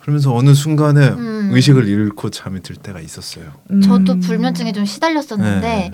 [0.00, 1.50] 그러면서 어느 순간에 음.
[1.52, 3.44] 의식을 잃고 잠이 들 때가 있었어요.
[3.84, 5.90] 저도 불면증에 좀 시달렸었는데 네.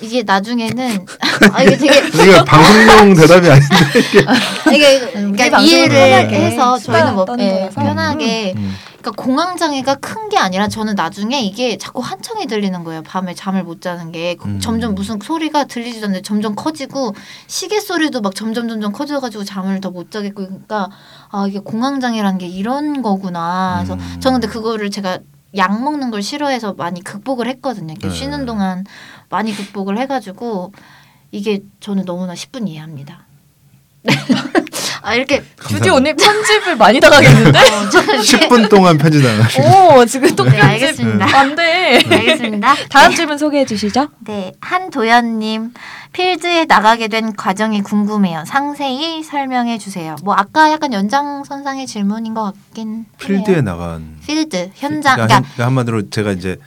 [0.00, 1.06] 이게 나중에는
[1.52, 4.20] 아 이게 되게 이게 방송용 대답이 아닌데 이게
[4.74, 7.70] 이게 우리 그러니까 이해를 편하게 해서 저희는 뭐 예.
[7.74, 8.74] 편하게 음.
[9.00, 13.02] 그러니까 공황 장애가 큰 게 아니라 저는 나중에 이게 자꾸 한청이 들리는 거예요.
[13.02, 14.60] 밤에 잠을 못 자는 게 음.
[14.60, 17.16] 점점 무슨 소리가 들리지도 않는데 점점 커지고
[17.48, 20.88] 시계 소리도 막 점점 점점 커져가지고 잠을 더 못 자겠고 그러니까
[21.32, 23.78] 아 이게 공황 장애라는 게 이런 거구나.
[23.84, 24.20] 그래서 음.
[24.20, 25.18] 저는 근데 그거를 제가
[25.56, 27.92] 약 먹는 걸 싫어해서 많이 극복을 했거든요.
[27.92, 28.14] 이렇게 네.
[28.14, 28.84] 쉬는 동안
[29.30, 30.72] 많이 극복을 해가지고
[31.30, 33.24] 이게 저는 너무나 10분 이해합니다.
[35.02, 37.58] 아 이렇게 주디 오늘 편집을 많이 당하겠는데?
[37.72, 39.62] 어, 저는 이제- 10분 동안 편지 나가시고
[39.96, 41.38] 오 지금 또 네, 편집 알겠습니다.
[41.38, 42.02] 안 돼.
[42.10, 42.74] 알겠습니다.
[42.90, 44.08] 다음 질문 소개해 주시죠.
[44.26, 45.72] 네, 한도연님
[46.12, 48.44] 필드에 나가게 된 과정이 궁금해요.
[48.46, 50.16] 상세히 설명해 주세요.
[50.22, 53.62] 뭐 아까 약간 연장선상의 질문인 것 같긴 필드에 하네요.
[53.62, 56.58] 나간 필드 현장 그러니까, 그러니까 한- 그러니까 한마디로 제가 이제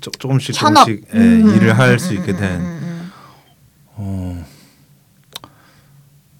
[0.00, 0.86] 조, 조금씩 현업.
[0.86, 3.10] 조금씩 예, 음, 일을 할 음, 수 음, 있게 음, 된 음,
[3.96, 4.44] 어,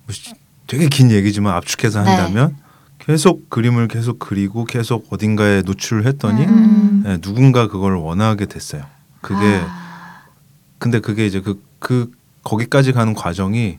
[0.07, 0.35] 뭐 시-
[0.67, 2.11] 되게 긴 얘기지만 압축해서 네.
[2.11, 2.57] 한다면
[2.99, 7.03] 계속 그림을 계속 그리고 계속 어딘가에 노출을 했더니 음.
[7.07, 8.85] 예, 누군가 그걸 원하게 됐어요.
[9.21, 10.23] 그게 아.
[10.79, 12.11] 근데 그게 이제 그, 그
[12.45, 13.79] 거기까지 가는 과정이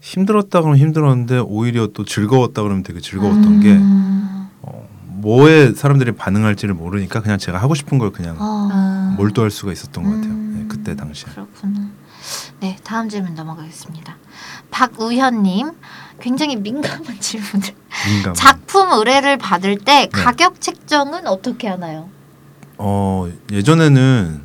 [0.00, 4.48] 힘들었다 그러면 힘들었는데 오히려 또 즐거웠다 그러면 되게 즐거웠던 게 음.
[4.62, 8.68] 어, 뭐에 사람들이 반응할지를 모르니까 그냥 제가 하고 싶은 걸 그냥 어.
[9.20, 10.32] 몰두할 수가 있었던 것 같아요.
[10.60, 11.30] 예, 그때 당시에.
[11.32, 11.88] 그렇구나.
[12.60, 14.16] 네, 다음 질문 넘어가겠습니다.
[14.70, 15.72] 박우현님,
[16.20, 17.68] 굉장히 민감한 질문을.
[18.08, 18.34] 민감.
[18.34, 20.08] 작품 의뢰를 받을 때 네.
[20.08, 22.08] 가격 책정은 어떻게 하나요?
[22.78, 24.40] 어 예전에는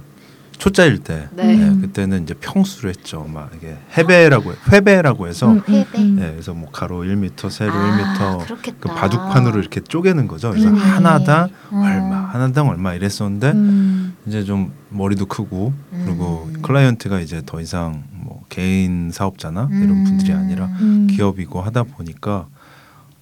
[0.57, 1.59] 초짜일 때 네.
[1.59, 3.25] 예, 그때는 이제 평수로 했죠.
[3.31, 5.99] 막 이게 해배라고 회배라고 해서 음, 회배.
[5.99, 8.77] 예, 그래서 뭐 가로 1m, 세로 아, 1m 그렇겠다.
[8.79, 10.51] 그 바둑판으로 이렇게 쪼개는 거죠.
[10.51, 10.75] 그래서 음.
[10.75, 11.77] 하나당 음.
[11.77, 14.15] 얼마, 하나당 얼마 이랬었는데 음.
[14.25, 16.61] 이제 좀 머리도 크고 그리고 음.
[16.61, 20.03] 클라이언트가 이제 더 이상 뭐 개인 사업자나 이런 음.
[20.03, 21.07] 분들이 아니라 음.
[21.11, 22.47] 기업이고 하다 보니까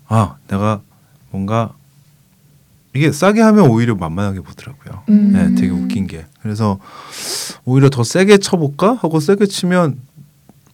[0.08, 0.82] 아 내가
[1.32, 1.74] 뭔가
[2.96, 5.04] 이게 싸게 하면 오히려 만만하게 보더라고요.
[5.10, 5.32] 음.
[5.34, 6.80] 네, 되게 웃긴 게 그래서
[7.66, 10.00] 오히려 더 세게 쳐볼까 하고 세게 치면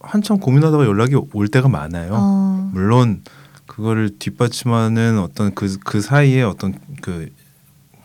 [0.00, 2.10] 한참 고민하다가 연락이 올 때가 많아요.
[2.12, 2.70] 어.
[2.72, 3.22] 물론
[3.66, 7.30] 그거를 뒷받침하는 어떤 그그 사이에 어떤 그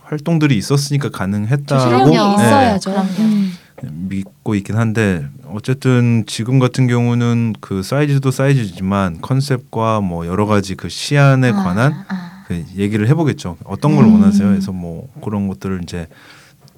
[0.03, 2.79] 활동들이 있었으니까 가능했다라고 실력이 네.
[3.19, 3.51] 음.
[3.83, 10.87] 믿고 있긴 한데 어쨌든 지금 같은 경우는 그 사이즈도 사이즈지만 컨셉과 뭐 여러 가지 그
[10.89, 12.03] 시안에 아, 관한 아.
[12.07, 13.57] 그 얘기를 해보겠죠.
[13.65, 14.13] 어떤 걸 음.
[14.13, 14.47] 원하세요?
[14.49, 16.07] 그래서 뭐 그런 것들을 이제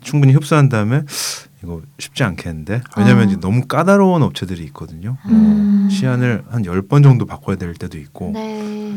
[0.02, 1.02] 충분히 흡수한 다음에
[1.64, 3.32] 이거 쉽지 않겠는데 왜냐하면 어.
[3.32, 5.18] 이제 너무 까다로운 업체들이 있거든요.
[5.26, 5.90] 뭐 음.
[5.90, 8.94] 시안을 한 열 번 정도 바꿔야 될 때도 있고 네.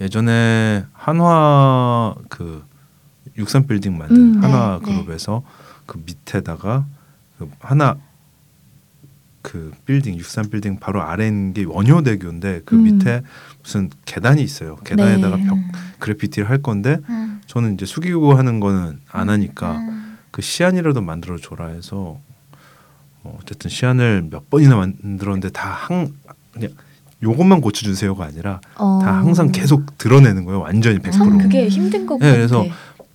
[0.00, 2.64] 예전에 한화 그
[3.38, 4.92] 육산 빌딩 만든 음, 한화 네, 네.
[4.92, 5.42] 그룹에서
[5.86, 6.84] 그 밑에다가
[7.38, 7.96] 그 하나
[9.46, 12.82] 그 빌딩 육산 빌딩 바로 있는 게 원효대교인데 그 음.
[12.82, 13.22] 밑에
[13.62, 14.74] 무슨 계단이 있어요.
[14.84, 15.46] 계단에다가 네.
[15.46, 15.56] 벽
[16.00, 17.40] 그래피티를 할 건데 음.
[17.46, 20.18] 저는 이제 숙이고 하는 거는 안 하니까 음.
[20.32, 22.18] 그 시안이라도 만들어 줘라 해서
[23.22, 26.12] 뭐 어쨌든 시안을 몇 번이나 만들었는데 다항
[26.50, 26.70] 그냥
[27.22, 28.98] 요것만 고쳐주세요가 아니라 어.
[29.00, 30.58] 다 항상 계속 드러내는 거예요.
[30.58, 31.12] 완전히 100%.
[31.12, 32.36] 참 그게 힘든 것 네, 같아.
[32.36, 32.66] 그래서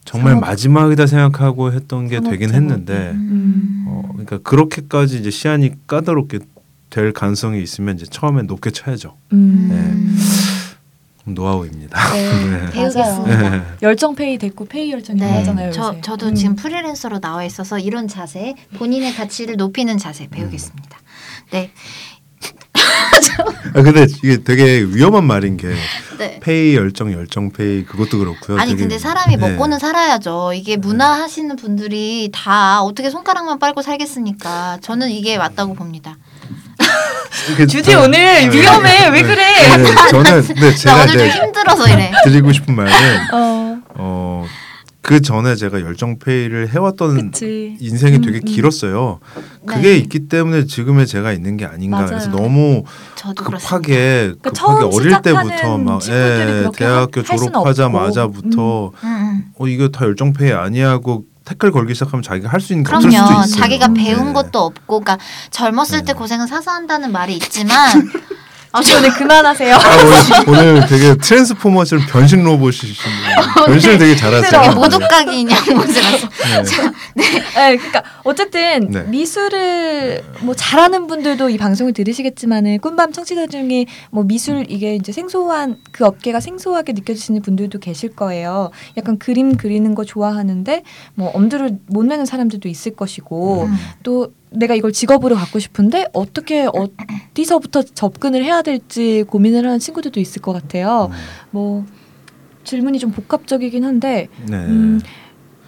[0.05, 2.55] 정말 산업- 마지막이다 생각하고 했던 게 되긴 산업적으로.
[2.55, 3.85] 했는데 음.
[3.87, 6.39] 어, 그러니까 그렇게까지 이제 시안이 까다롭게
[6.89, 9.15] 될 가능성이 있으면 이제 처음에 높게 쳐야죠.
[9.33, 10.17] 음.
[11.23, 12.13] 노하우입니다.
[12.13, 12.69] 네.
[12.73, 13.49] 배우겠습니다.
[13.49, 13.61] 네.
[13.83, 15.71] 열정 페이 됐고 페이 열정이 네, 하잖아요.
[15.71, 16.01] 저 요새.
[16.01, 16.35] 저도 음.
[16.35, 20.97] 지금 프리랜서로 나와 있어서 이런 자세, 본인의 가치를 높이는 자세 배우겠습니다.
[21.51, 21.71] 네,
[23.73, 25.73] 아, 근데 이게 되게 위험한 말인 게
[26.17, 26.39] 네.
[26.41, 28.57] 페이 열정 열정 페이 그것도 그렇고요.
[28.59, 29.49] 아니 되게- 근데 사람이 네.
[29.49, 30.51] 먹고는 살아야죠.
[30.53, 34.79] 이게 문화 하시는 분들이 다 어떻게 손가락만 빨고 살겠습니까?
[34.81, 36.17] 저는 이게 맞다고 봅니다.
[37.57, 38.49] 주디 저- 오늘 네.
[38.51, 39.07] 위험해.
[39.09, 39.53] 왜 그래?
[39.77, 42.11] 네, 저는 근데 나 제가 오늘 좀 힘들어서 이래.
[42.25, 42.91] 드리고 싶은 말은
[43.31, 43.37] 어.
[43.37, 43.70] 어,
[45.11, 47.75] 그 전에 제가 열정 페이를 해왔던 그치.
[47.81, 48.45] 인생이 음, 되게 음.
[48.45, 49.19] 길었어요.
[49.65, 49.97] 그게 네.
[49.97, 51.97] 있기 때문에 지금의 제가 있는 게 아닌가.
[51.97, 52.09] 맞아요.
[52.11, 52.83] 그래서 너무
[53.35, 59.45] 급하게 그러니까 급하게 처음 어릴 때부터 막 예, 대학교 졸업하자마자부터 음, 음.
[59.57, 63.11] 어 이거 다 열정 페이 아니하고 태클 걸기 시작하면 자기가 할 수 있는 게 없을
[63.11, 63.23] 수도.
[63.23, 63.61] 있어요.
[63.61, 64.33] 자기가 배운 네.
[64.33, 65.17] 것도 없고, 그러니까
[65.49, 67.75] 젊었을 때 고생은 사서 한다는 말이 있지만,
[68.73, 69.75] 아, 오늘 그만하세요.
[69.75, 73.65] 아, 오늘, 오늘 되게 트랜스포머처럼 변신 로봇이신 분.
[73.65, 74.49] 변신을 되게 잘하세요.
[74.49, 74.75] 되게 네.
[74.75, 76.27] 모독각이 인형 모습이라서.
[77.15, 77.23] 네.
[77.55, 79.03] 네, 그러니까 어쨌든 네.
[79.03, 85.77] 미술을 뭐 잘하는 분들도 이 방송을 들으시겠지만은 꿈밤 청취자 중에 뭐 미술 이게 이제 생소한
[85.91, 88.71] 그 업계가 생소하게 느껴지시는 분들도 계실 거예요.
[88.97, 90.83] 약간 그림 그리는 거 좋아하는데
[91.15, 93.77] 뭐 엄두를 못 내는 사람들도 있을 것이고 음.
[94.03, 100.41] 또 내가 이걸 직업으로 갖고 싶은데 어떻게 어디서부터 접근을 해야 될지 고민을 하는 친구들도 있을
[100.41, 101.09] 것 같아요.
[101.51, 101.85] 뭐
[102.63, 104.55] 질문이 좀 복합적이긴 한데 네.
[104.57, 105.01] 음,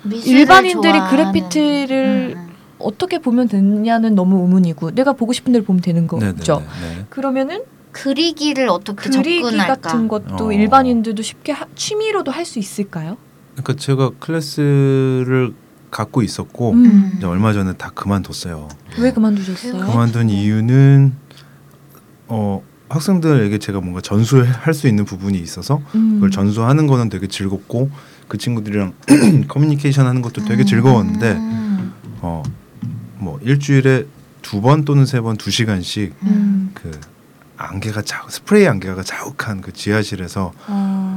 [0.06, 6.19] 일반인들이 그래피티를 음, 어떻게 보면 되냐는 너무 의문이고 내가 보고 싶은 대로 보면 되는 네,
[6.19, 6.60] 네, 거죠.
[6.82, 7.06] 네, 네.
[7.10, 9.76] 그러면은 그리기를 어떻게 그리기 접근할까?
[9.76, 10.52] 같은 것도 어.
[10.52, 13.17] 일반인들도 쉽게 하- 취미로도 할 수 있을까요?
[13.54, 15.54] 그러니까 제가 클래스를
[15.94, 17.14] 갖고 있었고 음.
[17.18, 18.68] 이제 얼마 전에 다 그만뒀어요.
[19.00, 19.86] 왜 그만두셨어요?
[19.86, 21.14] 그만둔 이유는
[22.28, 26.16] 어 학생들에게 제가 뭔가 전수할 수 있는 부분이 있어서 음.
[26.16, 27.90] 그걸 전수하는 거는 되게 즐겁고
[28.28, 28.94] 그 친구들이랑
[29.48, 31.94] 커뮤니케이션 하는 것도 되게 즐거웠는데 음.
[32.22, 34.06] 어뭐 일주일에
[34.42, 36.72] 두 번 또는 세 번 두 시간씩 음.
[36.74, 36.92] 그
[37.58, 41.12] 안개가 자 스프레이 안개가 자욱한 그 지하실에서 어.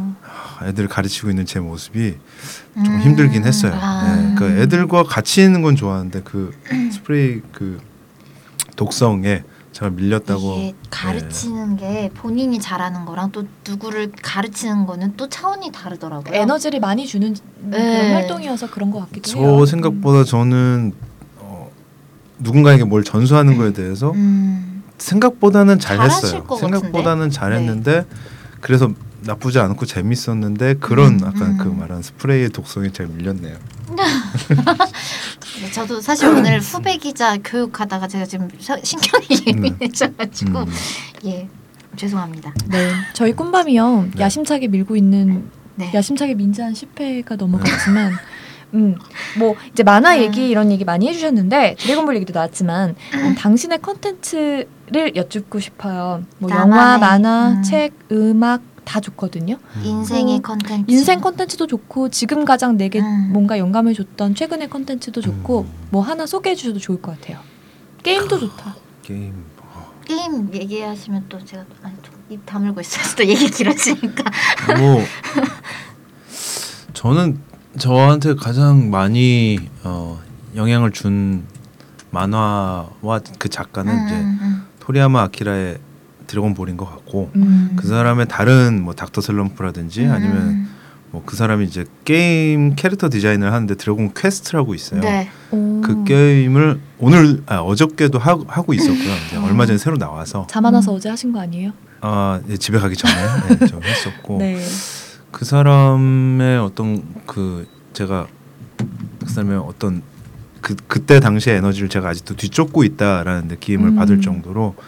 [0.62, 2.16] 애들 가르치고 있는 제 모습이
[2.74, 3.01] 좀 음.
[3.01, 3.72] 힘들긴 했어요.
[3.74, 4.16] 아.
[4.16, 6.53] 네, 그 애들과 같이 있는 건 좋아하는데 그
[6.93, 7.78] 스프레이 그
[8.76, 15.70] 독성에 제가 밀렸다고 이게 가르치는 게 본인이 잘하는 거랑 또 누구를 가르치는 거는 또 차원이
[15.70, 16.34] 다르더라고요.
[16.34, 17.78] 에너지를 많이 주는 네.
[17.78, 19.66] 그런 활동이어서 그런 것 같기도 저 해요.
[19.66, 20.95] 생각보다 저는
[21.39, 21.70] 어,
[22.39, 24.82] 누군가에게 뭘 전수하는 거에 대해서 음.
[24.97, 26.45] 생각보다는 잘했어요.
[26.45, 27.34] 것 생각보다는 같은데?
[27.34, 28.07] 잘했는데
[28.62, 28.91] 그래서
[29.27, 31.59] 나쁘지 않고 재밌었는데 그런 음, 아까 음.
[31.59, 33.57] 그 말한 스프레이의 독성이 제가 밀렸네요.
[35.61, 40.66] 네, 저도 사실 오늘 후배 기자 교육하다가 제가 지금 서- 신경이 예민해져가지고 음.
[41.24, 41.49] 예
[41.97, 42.53] 죄송합니다.
[42.68, 45.91] 네, 저희 꿈밤이요 야심차게 밀고 있는 네.
[45.95, 48.12] 야심차게 민지 한 10회가 넘어갔지만,
[48.74, 48.97] 음,
[49.39, 55.61] 뭐 이제 만화 얘기 이런 얘기 많이 해주셨는데 드래곤볼 얘기도 나왔지만 음, 당신의 컨텐츠를 여쭙고
[55.61, 56.22] 싶어요.
[56.39, 57.62] 뭐 영화, 나만의, 만화, 음.
[57.62, 59.59] 책, 음악 다 좋거든요.
[59.82, 60.84] 인생의 어, 컨텐츠.
[60.91, 63.30] 인생 컨텐츠도 좋고 지금 가장 내게 음.
[63.32, 67.41] 뭔가 영감을 줬던 최근의 컨텐츠도 좋고 뭐 하나 소개해 주셔도 좋을 것 같아요.
[68.05, 68.76] 게임도 좋다.
[69.03, 69.34] 게임
[70.05, 73.05] 게임 얘기하시면 또 제가 또- 아니 또 입 다물고 있어요.
[73.16, 74.24] 또 얘기 길어지니까.
[74.78, 75.03] 뭐
[76.95, 77.41] 저는
[77.78, 80.20] 저한테 가장 많이 어,
[80.55, 81.45] 영향을 준
[82.12, 84.66] 만화와 그 작가는 음, 이제 음, 음.
[84.80, 85.78] 토리야마 아키라의
[86.27, 87.72] 드래곤볼인 것 같고 음.
[87.77, 90.12] 그 사람의 다른 뭐 닥터 슬럼프라든지 음.
[90.12, 90.68] 아니면
[91.11, 95.01] 뭐 그 사람이 이제 게임 캐릭터 디자인을 하는데 드래곤 퀘스트라고 있어요.
[95.01, 95.31] 네.
[95.51, 99.14] 그 게임을 오늘 아, 어저께도 하, 하고 있었고요.
[99.27, 100.47] 이제 얼마 전에 새로 나와서
[100.77, 101.72] 와서 어제 하신 거 아니에요?
[102.01, 103.14] 아 예, 집에 가기 전에
[103.59, 104.61] 네, 좀 했었고 네.
[105.31, 108.27] 그 사람의 어떤 그 제가
[108.77, 110.03] 그 사람의 어떤
[110.61, 113.97] 그 그때 당시의 에너지를 제가 아직도 뒤쫓고 있다라는 느낌을 음.
[113.97, 114.83] 받을 정도로 어,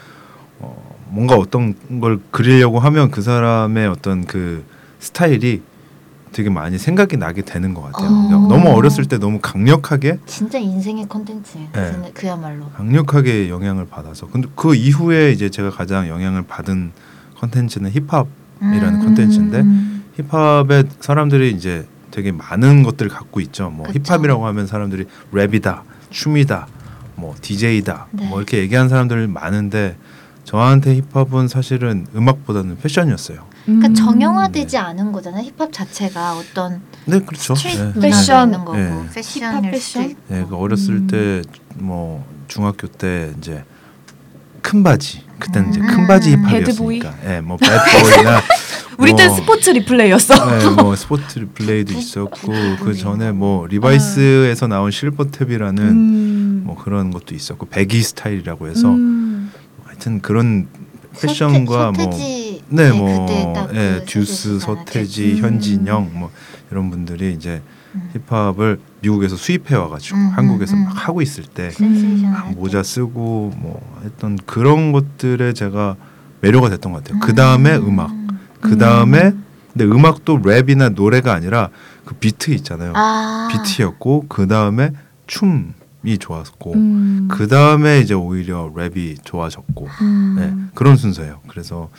[1.11, 4.65] 뭔가 어떤 걸 그리려고 하면 그 사람의 어떤 그
[5.01, 5.63] 스타일이
[6.33, 8.09] 되게 많이 생각이 나게 되는 것 같아요.
[8.11, 8.47] 어.
[8.49, 11.59] 너무 어렸을 때 너무 강력하게 진짜 인생의 컨텐츠.
[11.73, 12.11] 네.
[12.15, 12.69] 그야말로.
[12.77, 16.93] 강력하게 영향을 받아서 근데 그 이후에 이제 제가 가장 영향을 받은
[17.39, 19.05] 컨텐츠는 힙합이라는 음.
[19.05, 19.65] 컨텐츠인데
[20.31, 23.71] 힙합에 사람들이 이제 되게 많은 것들을 갖고 있죠.
[23.71, 24.01] 뭐 그쵸.
[24.15, 26.67] 힙합이라고 하면 사람들이 랩이다, 춤이다,
[27.15, 28.29] 뭐 DJ다, 네.
[28.29, 29.97] 뭐 이렇게 얘기하는 사람들 많은데
[30.49, 33.45] 저한테 힙합은 사실은 음악보다는 패션이었어요.
[33.67, 33.95] 그러니까 음.
[33.95, 35.45] 정형화되지 않은 거잖아요.
[35.45, 37.55] 힙합 자체가 어떤 네, 그렇죠.
[37.55, 37.85] 스트릿 네.
[37.85, 38.49] 문화가 패션.
[38.49, 39.09] 있는 거고 네.
[39.15, 40.11] 패션일 힙합 수도 패션?
[40.11, 40.21] 있고.
[40.29, 41.07] 네, 그 어렸을 음.
[41.77, 43.63] 때뭐 중학교 때 이제
[44.63, 45.87] 큰 바지 그때는 이제 음.
[45.87, 47.01] 큰 바지 배드보이?
[47.01, 48.41] 힙합이었으니까, 예, 뭐 배드보이나
[48.97, 50.59] 우리 땐 뭐, 스포츠 리플레이였어.
[50.59, 56.63] 네, 뭐 스포츠 플레이도 있었고 그 전에 뭐 리바이스에서 나온 실버 탭이라는 음.
[56.65, 59.28] 뭐 그런 것도 있었고 baggy 스타일이라고 해서 음.
[59.99, 60.69] 하여튼 그런
[61.21, 64.85] 패션과 서태- 뭐 서태지 네, 네, 뭐 딱그 예, 듀스, 서태지잖아.
[64.85, 65.39] 서태지, 음.
[65.39, 66.31] 현진영 뭐
[66.71, 67.61] 이런 분들이 이제
[68.29, 71.71] 힙합을 미국에서 수입해 와가지고 음, 한국에서 음, 막 하고 있을 막 때.
[72.55, 75.97] 모자 쓰고 뭐 했던 그런 것들에 제가
[76.41, 77.19] 매료가 됐던 것 같아요.
[77.21, 78.11] 그 다음에 음악,
[78.61, 79.33] 그 다음에
[79.73, 81.71] 근데 음악도 랩이나 노래가 아니라
[82.05, 82.93] 그 비트 있잖아요.
[82.95, 83.49] 아.
[83.51, 84.93] 비트였고 그 다음에
[85.27, 85.73] 춤
[86.09, 87.29] 이 좋았고 음.
[87.31, 90.37] 그 다음에 이제 오히려 랩이 좋아졌고 음.
[90.39, 91.41] 네, 그런 순서예요.
[91.49, 91.91] 그래서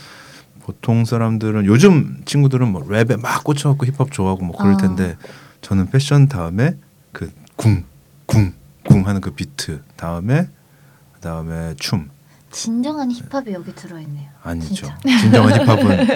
[0.64, 4.78] 보통 사람들은 요즘 친구들은 뭐 랩에 막 꽂혀갖고 힙합 좋아하고 뭐 그럴 아.
[4.78, 5.18] 텐데
[5.62, 6.78] 저는 패션 다음에
[7.12, 8.53] 그쿵쿵쿵
[9.05, 10.47] 하는 그 비트 다음에
[11.14, 12.10] 그 다음에 춤
[12.52, 14.30] 진정한 힙합이 여기 들어있네요.
[14.43, 14.88] 아니죠.
[15.22, 16.08] 진정한 힙합은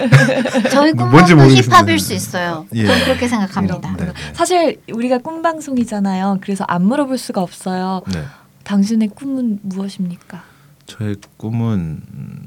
[0.70, 1.76] 저희 뭔지 꿈도 모르겠습니다.
[1.76, 2.66] 힙합일 수 있어요.
[2.74, 2.86] 예.
[2.86, 3.94] 저는 그렇게 생각합니다.
[3.96, 4.12] 네, 네.
[4.32, 6.38] 사실 우리가 꿈 방송이잖아요.
[6.40, 8.02] 그래서 안 물어볼 수가 없어요.
[8.12, 8.24] 네.
[8.64, 10.42] 당신의 꿈은 무엇입니까?
[10.86, 12.46] 저의 꿈은 음,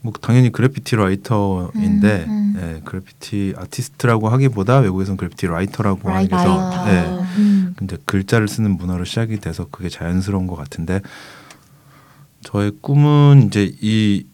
[0.00, 6.36] 뭐 당연히 그래피티 writer인데 음, 예, 그래피티 아티스트라고 하기보다 외국에서는 그래피티 writer라고 writer.
[6.36, 7.00] 하기서 예,
[7.38, 7.74] 음.
[7.76, 11.00] 근데 글자를 쓰는 문화로 시작이 돼서 그게 자연스러운 것 같은데
[12.46, 14.24] 저의 꿈은 이제 이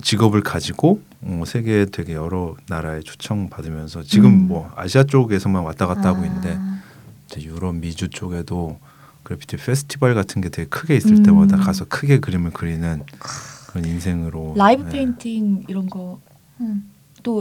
[0.00, 4.48] 직업을 가지고 어, 세계 되게 여러 나라에 초청 받으면서 지금 음.
[4.48, 6.26] 뭐 아시아 쪽에서만 왔다 갔다 하고 아.
[6.26, 6.56] 있는데
[7.26, 8.78] 이제 유럽 미주 쪽에도
[9.24, 11.22] 그래피티 페스티벌 같은 게 되게 크게 있을 음.
[11.24, 13.02] 때마다 가서 크게 그림을 그리는
[13.66, 14.90] 그런 인생으로 라이브 네.
[14.90, 16.20] 페인팅 이런 거또
[16.60, 16.84] 음.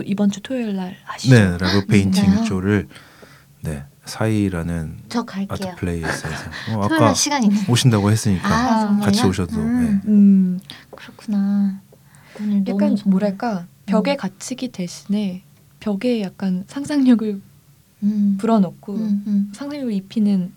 [0.06, 1.36] 이번 주 토요일 날 하시죠?
[1.36, 2.46] 네 라이브 페인팅 진짜요?
[2.46, 2.88] 쪽을
[3.62, 5.70] 네 사이라는 저 갈게요.
[5.72, 6.44] 아트 플레이에서 해서
[6.76, 7.14] 어, 아까.
[7.70, 9.00] 오신다고 했으니까 아?
[9.02, 10.02] 같이 오셔도 음.
[10.04, 10.12] 네.
[10.12, 10.60] 음,
[10.96, 11.80] 그렇구나.
[12.40, 15.44] 오늘 약간 뭐랄까 벽에 갇히기 대신에
[15.80, 17.42] 벽에 약간 상상력을
[18.04, 18.38] 음.
[18.40, 19.52] 불어넣고 음, 음.
[19.56, 20.54] 상상력을 입히는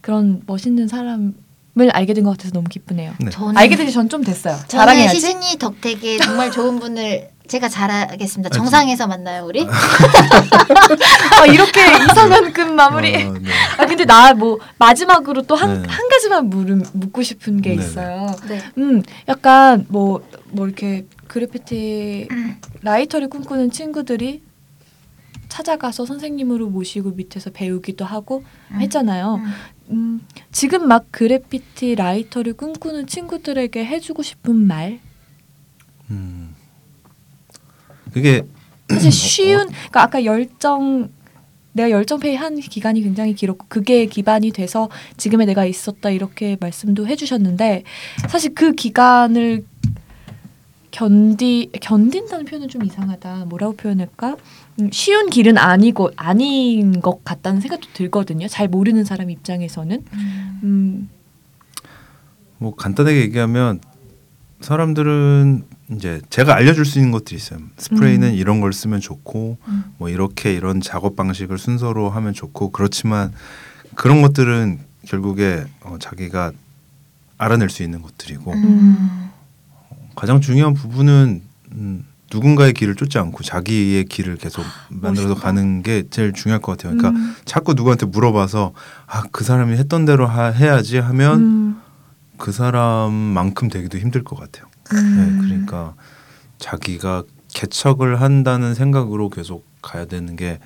[0.00, 1.34] 그런 멋있는 사람
[1.80, 3.14] 을 알게 된 것 같아서 너무 기쁘네요.
[3.18, 3.30] 네.
[3.30, 4.58] 저는- 알게 된 지 전 좀 됐어요.
[4.68, 5.08] 저는.
[5.08, 8.50] 시즈니 덕택에 정말 좋은 분을 제가 잘하겠습니다.
[8.50, 9.66] 정상에서 만나요 우리.
[11.42, 11.80] 아, 이렇게
[12.10, 13.14] 이상한 끝 마무리.
[13.24, 13.50] 어, 네.
[13.78, 15.88] 아 근데 나 뭐 마지막으로 또한 네.
[15.88, 17.74] 한 가지만 물음, 묻고 싶은 게.
[17.74, 18.34] 있어요.
[18.48, 18.60] 네.
[18.78, 20.22] 음, 약간 뭐뭐
[20.66, 22.28] 이렇게 그래피티
[22.82, 24.42] 라이터를 꿈꾸는 친구들이
[25.48, 29.40] 찾아가서 선생님으로 모시고 밑에서 배우기도 하고 했잖아요.
[29.90, 30.20] 음,
[30.50, 35.00] 지금 막 그래피티 라이터를 꿈꾸는 친구들에게 해주고 싶은 말.
[38.12, 38.42] 그게
[38.88, 41.10] 사실 쉬운, 그러니까 아까 열정
[41.72, 47.84] 내가 열정페이 한 기간이 굉장히 길었고 그게 기반이 돼서 지금의 내가 있었다 이렇게 말씀도 해주셨는데
[48.28, 49.64] 사실 그 기간을
[50.90, 53.46] 견디 견딘다는 표현은 좀 이상하다.
[53.46, 54.36] 뭐라고 표현할까?
[54.80, 58.46] 음, 쉬운 길은 아니고 아닌 것 같다는 생각도 들거든요.
[58.46, 60.04] 잘 모르는 사람 입장에서는.
[60.64, 61.08] 음,
[62.58, 63.80] 뭐 간단하게 얘기하면
[64.60, 65.64] 사람들은
[65.96, 67.60] 이제 제가 알려줄 수 있는 것들이 있어요.
[67.76, 68.34] 스프레이는 음.
[68.34, 69.84] 이런 걸 쓰면 좋고 음.
[69.98, 73.32] 뭐 이렇게 이런 작업 방식을 순서로 하면 좋고 그렇지만
[73.94, 76.52] 그런 것들은 결국에 어, 자기가
[77.38, 79.30] 알아낼 수 있는 것들이고 음.
[80.14, 86.32] 가장 중요한 부분은 음, 누군가의 길을 쫓지 않고 자기의 길을 계속 만들어서 가는 게 제일
[86.32, 86.96] 중요할 것 같아요.
[86.96, 87.36] 그러니까 음.
[87.44, 88.72] 자꾸 누구한테 물어봐서
[89.06, 91.80] 아 그 사람이 했던 대로 하, 해야지 하면 음.
[92.38, 94.66] 그 사람만큼 되기도 힘들 것 같아요.
[94.92, 95.38] 음.
[95.40, 95.94] 네, 그러니까
[96.58, 100.58] 자기가 개척을 한다는 생각으로 계속 가야 되는 게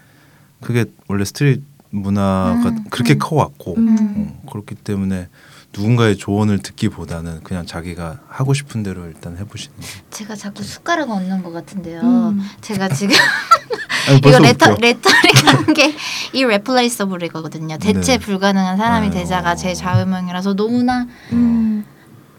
[0.60, 3.18] 그게 원래 street 문화가 음, 그렇게 음.
[3.18, 3.96] 커왔고 음.
[4.44, 5.28] 어, 그렇기 때문에
[5.72, 11.42] 누군가의 조언을 듣기보다는 그냥 자기가 하고 싶은 대로 일단 해보시는 게 제가 자꾸 숟가락 얹는
[11.42, 12.00] 것 같은데요.
[12.00, 12.40] 음.
[12.60, 13.14] 제가 지금
[14.08, 14.74] 아니, 이거 레터.
[14.76, 17.78] 레터링한 게 irreplaceable이거든요.
[17.78, 18.18] 대체 네.
[18.18, 19.14] 불가능한 사람이 아유.
[19.14, 21.84] 되자가 제 좌우명이라서 너무나 음.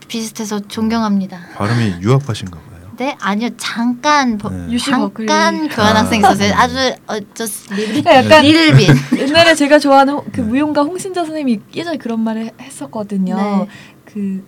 [0.08, 1.40] 비슷해서 존경합니다.
[1.56, 2.68] 발음이 유학파신가 봐요.
[2.98, 4.72] 네 아니요 잠깐 버- 네.
[4.74, 5.28] UC 잠깐 버클리.
[5.70, 6.32] 교환학생 아.
[6.32, 6.54] 있었어요.
[6.56, 7.46] 아주 어저
[7.76, 8.88] 리를 약간 리를빈
[9.20, 13.36] 옛날에 제가 좋아하는 홍- 그 무용가 홍신자 선생님이 예전에 그런 말을 했었거든요.
[13.36, 13.68] 네.
[14.06, 14.44] 그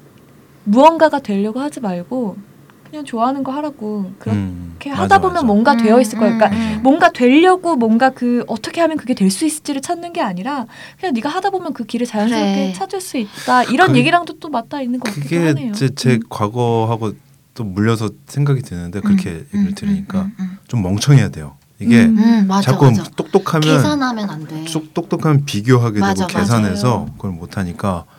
[0.64, 2.38] 무언가가 되려고 하지 말고
[2.90, 5.46] 그냥 좋아하는 거 하라고 그렇게 음, 하다 맞아, 보면 맞아.
[5.46, 6.36] 뭔가 되어 있을 거예요.
[6.38, 6.84] 그러니까 음, 음.
[6.84, 10.66] 뭔가 되려고 뭔가 그 어떻게 하면 그게 될 수 있을지를 찾는 게 아니라
[11.00, 12.74] 그냥 네가 하다 보면 그 길을 자연스럽게 그래.
[12.74, 13.64] 찾을 수 있다.
[13.66, 15.72] 이런 그- 얘기랑도 또 맞닿아 있는 것 같기도 그게 하네요.
[15.74, 16.20] 제, 제 음.
[16.30, 17.14] 과거하고
[17.54, 21.58] 또 물려서 생각이 드는데 그렇게 음, 얘기를 음, 들으니까 음, 음, 좀 멍청해야 돼요.
[21.80, 22.18] 이게 음.
[22.18, 23.04] 음, 맞아 자꾸 맞아.
[23.16, 24.66] 똑똑하면 계산하면 안 돼.
[24.68, 27.06] 쏙 똑똑하면 비교하게 맞아, 되고 계산해서 맞아요.
[27.18, 28.19] 그걸 못 하니까 조금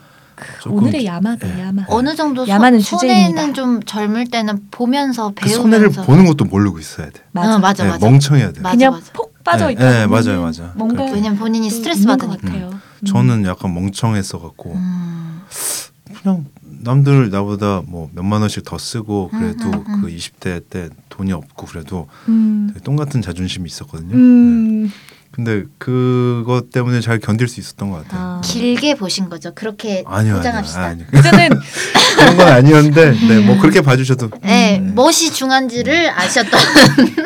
[0.66, 1.60] 오늘의 야마다 예.
[1.62, 1.84] 야마.
[1.88, 2.46] 어느 정도
[2.80, 3.40] 소, 주제입니다.
[3.42, 7.20] 손해는 좀 젊을 때는 보면서 그 손해를 배우면서 보는 것도 모르고 있어야 돼.
[7.32, 7.54] 맞아.
[7.54, 8.06] 어, 맞아 네, 맞아.
[8.10, 8.60] 멍청해야 돼.
[8.60, 9.12] 맞아, 그냥 맞아.
[9.12, 9.84] 폭 빠져 네, 있다.
[9.90, 10.72] 네, 보면은 맞아요, 맞아요.
[10.76, 11.12] 뭔가 그렇게.
[11.14, 12.46] 왜냐면 본인이 또 스트레스 있는 것 받으니까.
[12.52, 12.80] 같아요.
[13.00, 13.06] 음.
[13.06, 15.42] 저는 약간 멍청했어 갖고 음.
[16.22, 16.46] 그냥
[16.82, 20.02] 남들 나보다 뭐 몇만 원씩 더 쓰고 그래도 음, 음, 음.
[20.02, 22.72] 그 20대 때 돈이 없고 그래도 음.
[22.84, 24.16] 똥 같은 자존심이 있었거든요.
[24.16, 24.90] 네.
[25.40, 25.44] 음.
[25.44, 28.20] 근데 그것 때문에 잘 견딜 수 있었던 것 같아요.
[28.20, 28.40] 아.
[28.44, 29.52] 길게 보신 거죠.
[29.54, 30.82] 그렇게 아니요, 아니요, 포장합시다.
[30.82, 31.06] 아니요.
[31.16, 31.48] 이제는
[32.16, 34.92] 그런 건 아니었는데, 네, 뭐 그렇게 봐주셔도 네, 네.
[34.94, 36.60] 멋이 중한지를 아셨던.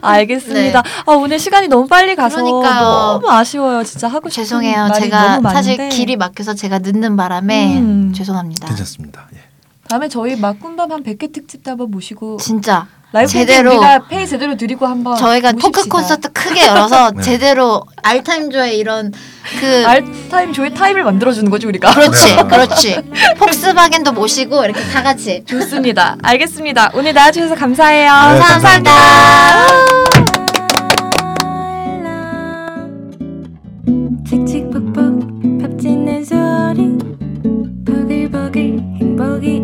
[0.00, 0.82] 알겠습니다.
[1.06, 2.42] 아, 오늘 시간이 너무 빨리 가서 네.
[2.44, 2.80] 그러니까요.
[3.20, 3.82] 너무 아쉬워요.
[3.84, 4.88] 진짜 하고 싶은 죄송해요.
[4.88, 5.96] 말이 제가 너무 사실 많은데.
[5.96, 8.12] 길이 막혀서 제가 늦는 바람에 음.
[8.14, 8.68] 죄송합니다.
[8.68, 9.28] 괜찮습니다.
[9.34, 9.40] 예.
[9.88, 14.54] 다음에 저희 막 꿈밤 한 100회 특집도 한번 모시고 진짜 라이브 제대로 우리가 페이 제대로
[14.54, 17.22] 드리고 한번 저희가 토크 콘서트 크게 열어서 네.
[17.22, 19.12] 제대로 알타임 조의 이런
[19.58, 21.94] 그 알타임 조의 타임을 만들어 주는 거지 우리가.
[21.94, 22.36] 그렇지.
[22.36, 22.42] 네.
[22.44, 23.00] 그렇지.
[23.38, 25.42] 폭스바겐도 모시고 이렇게 다 같이.
[25.46, 26.18] 좋습니다.
[26.22, 26.90] 알겠습니다.
[26.94, 28.12] 오늘 나와 주셔서 감사해요.
[28.12, 28.90] 네, 감사합니다.
[28.92, 29.98] 감사합니다.
[34.28, 36.98] 칙칙폭폭 밥 짓는 소리
[37.86, 39.62] 보글보글 행복이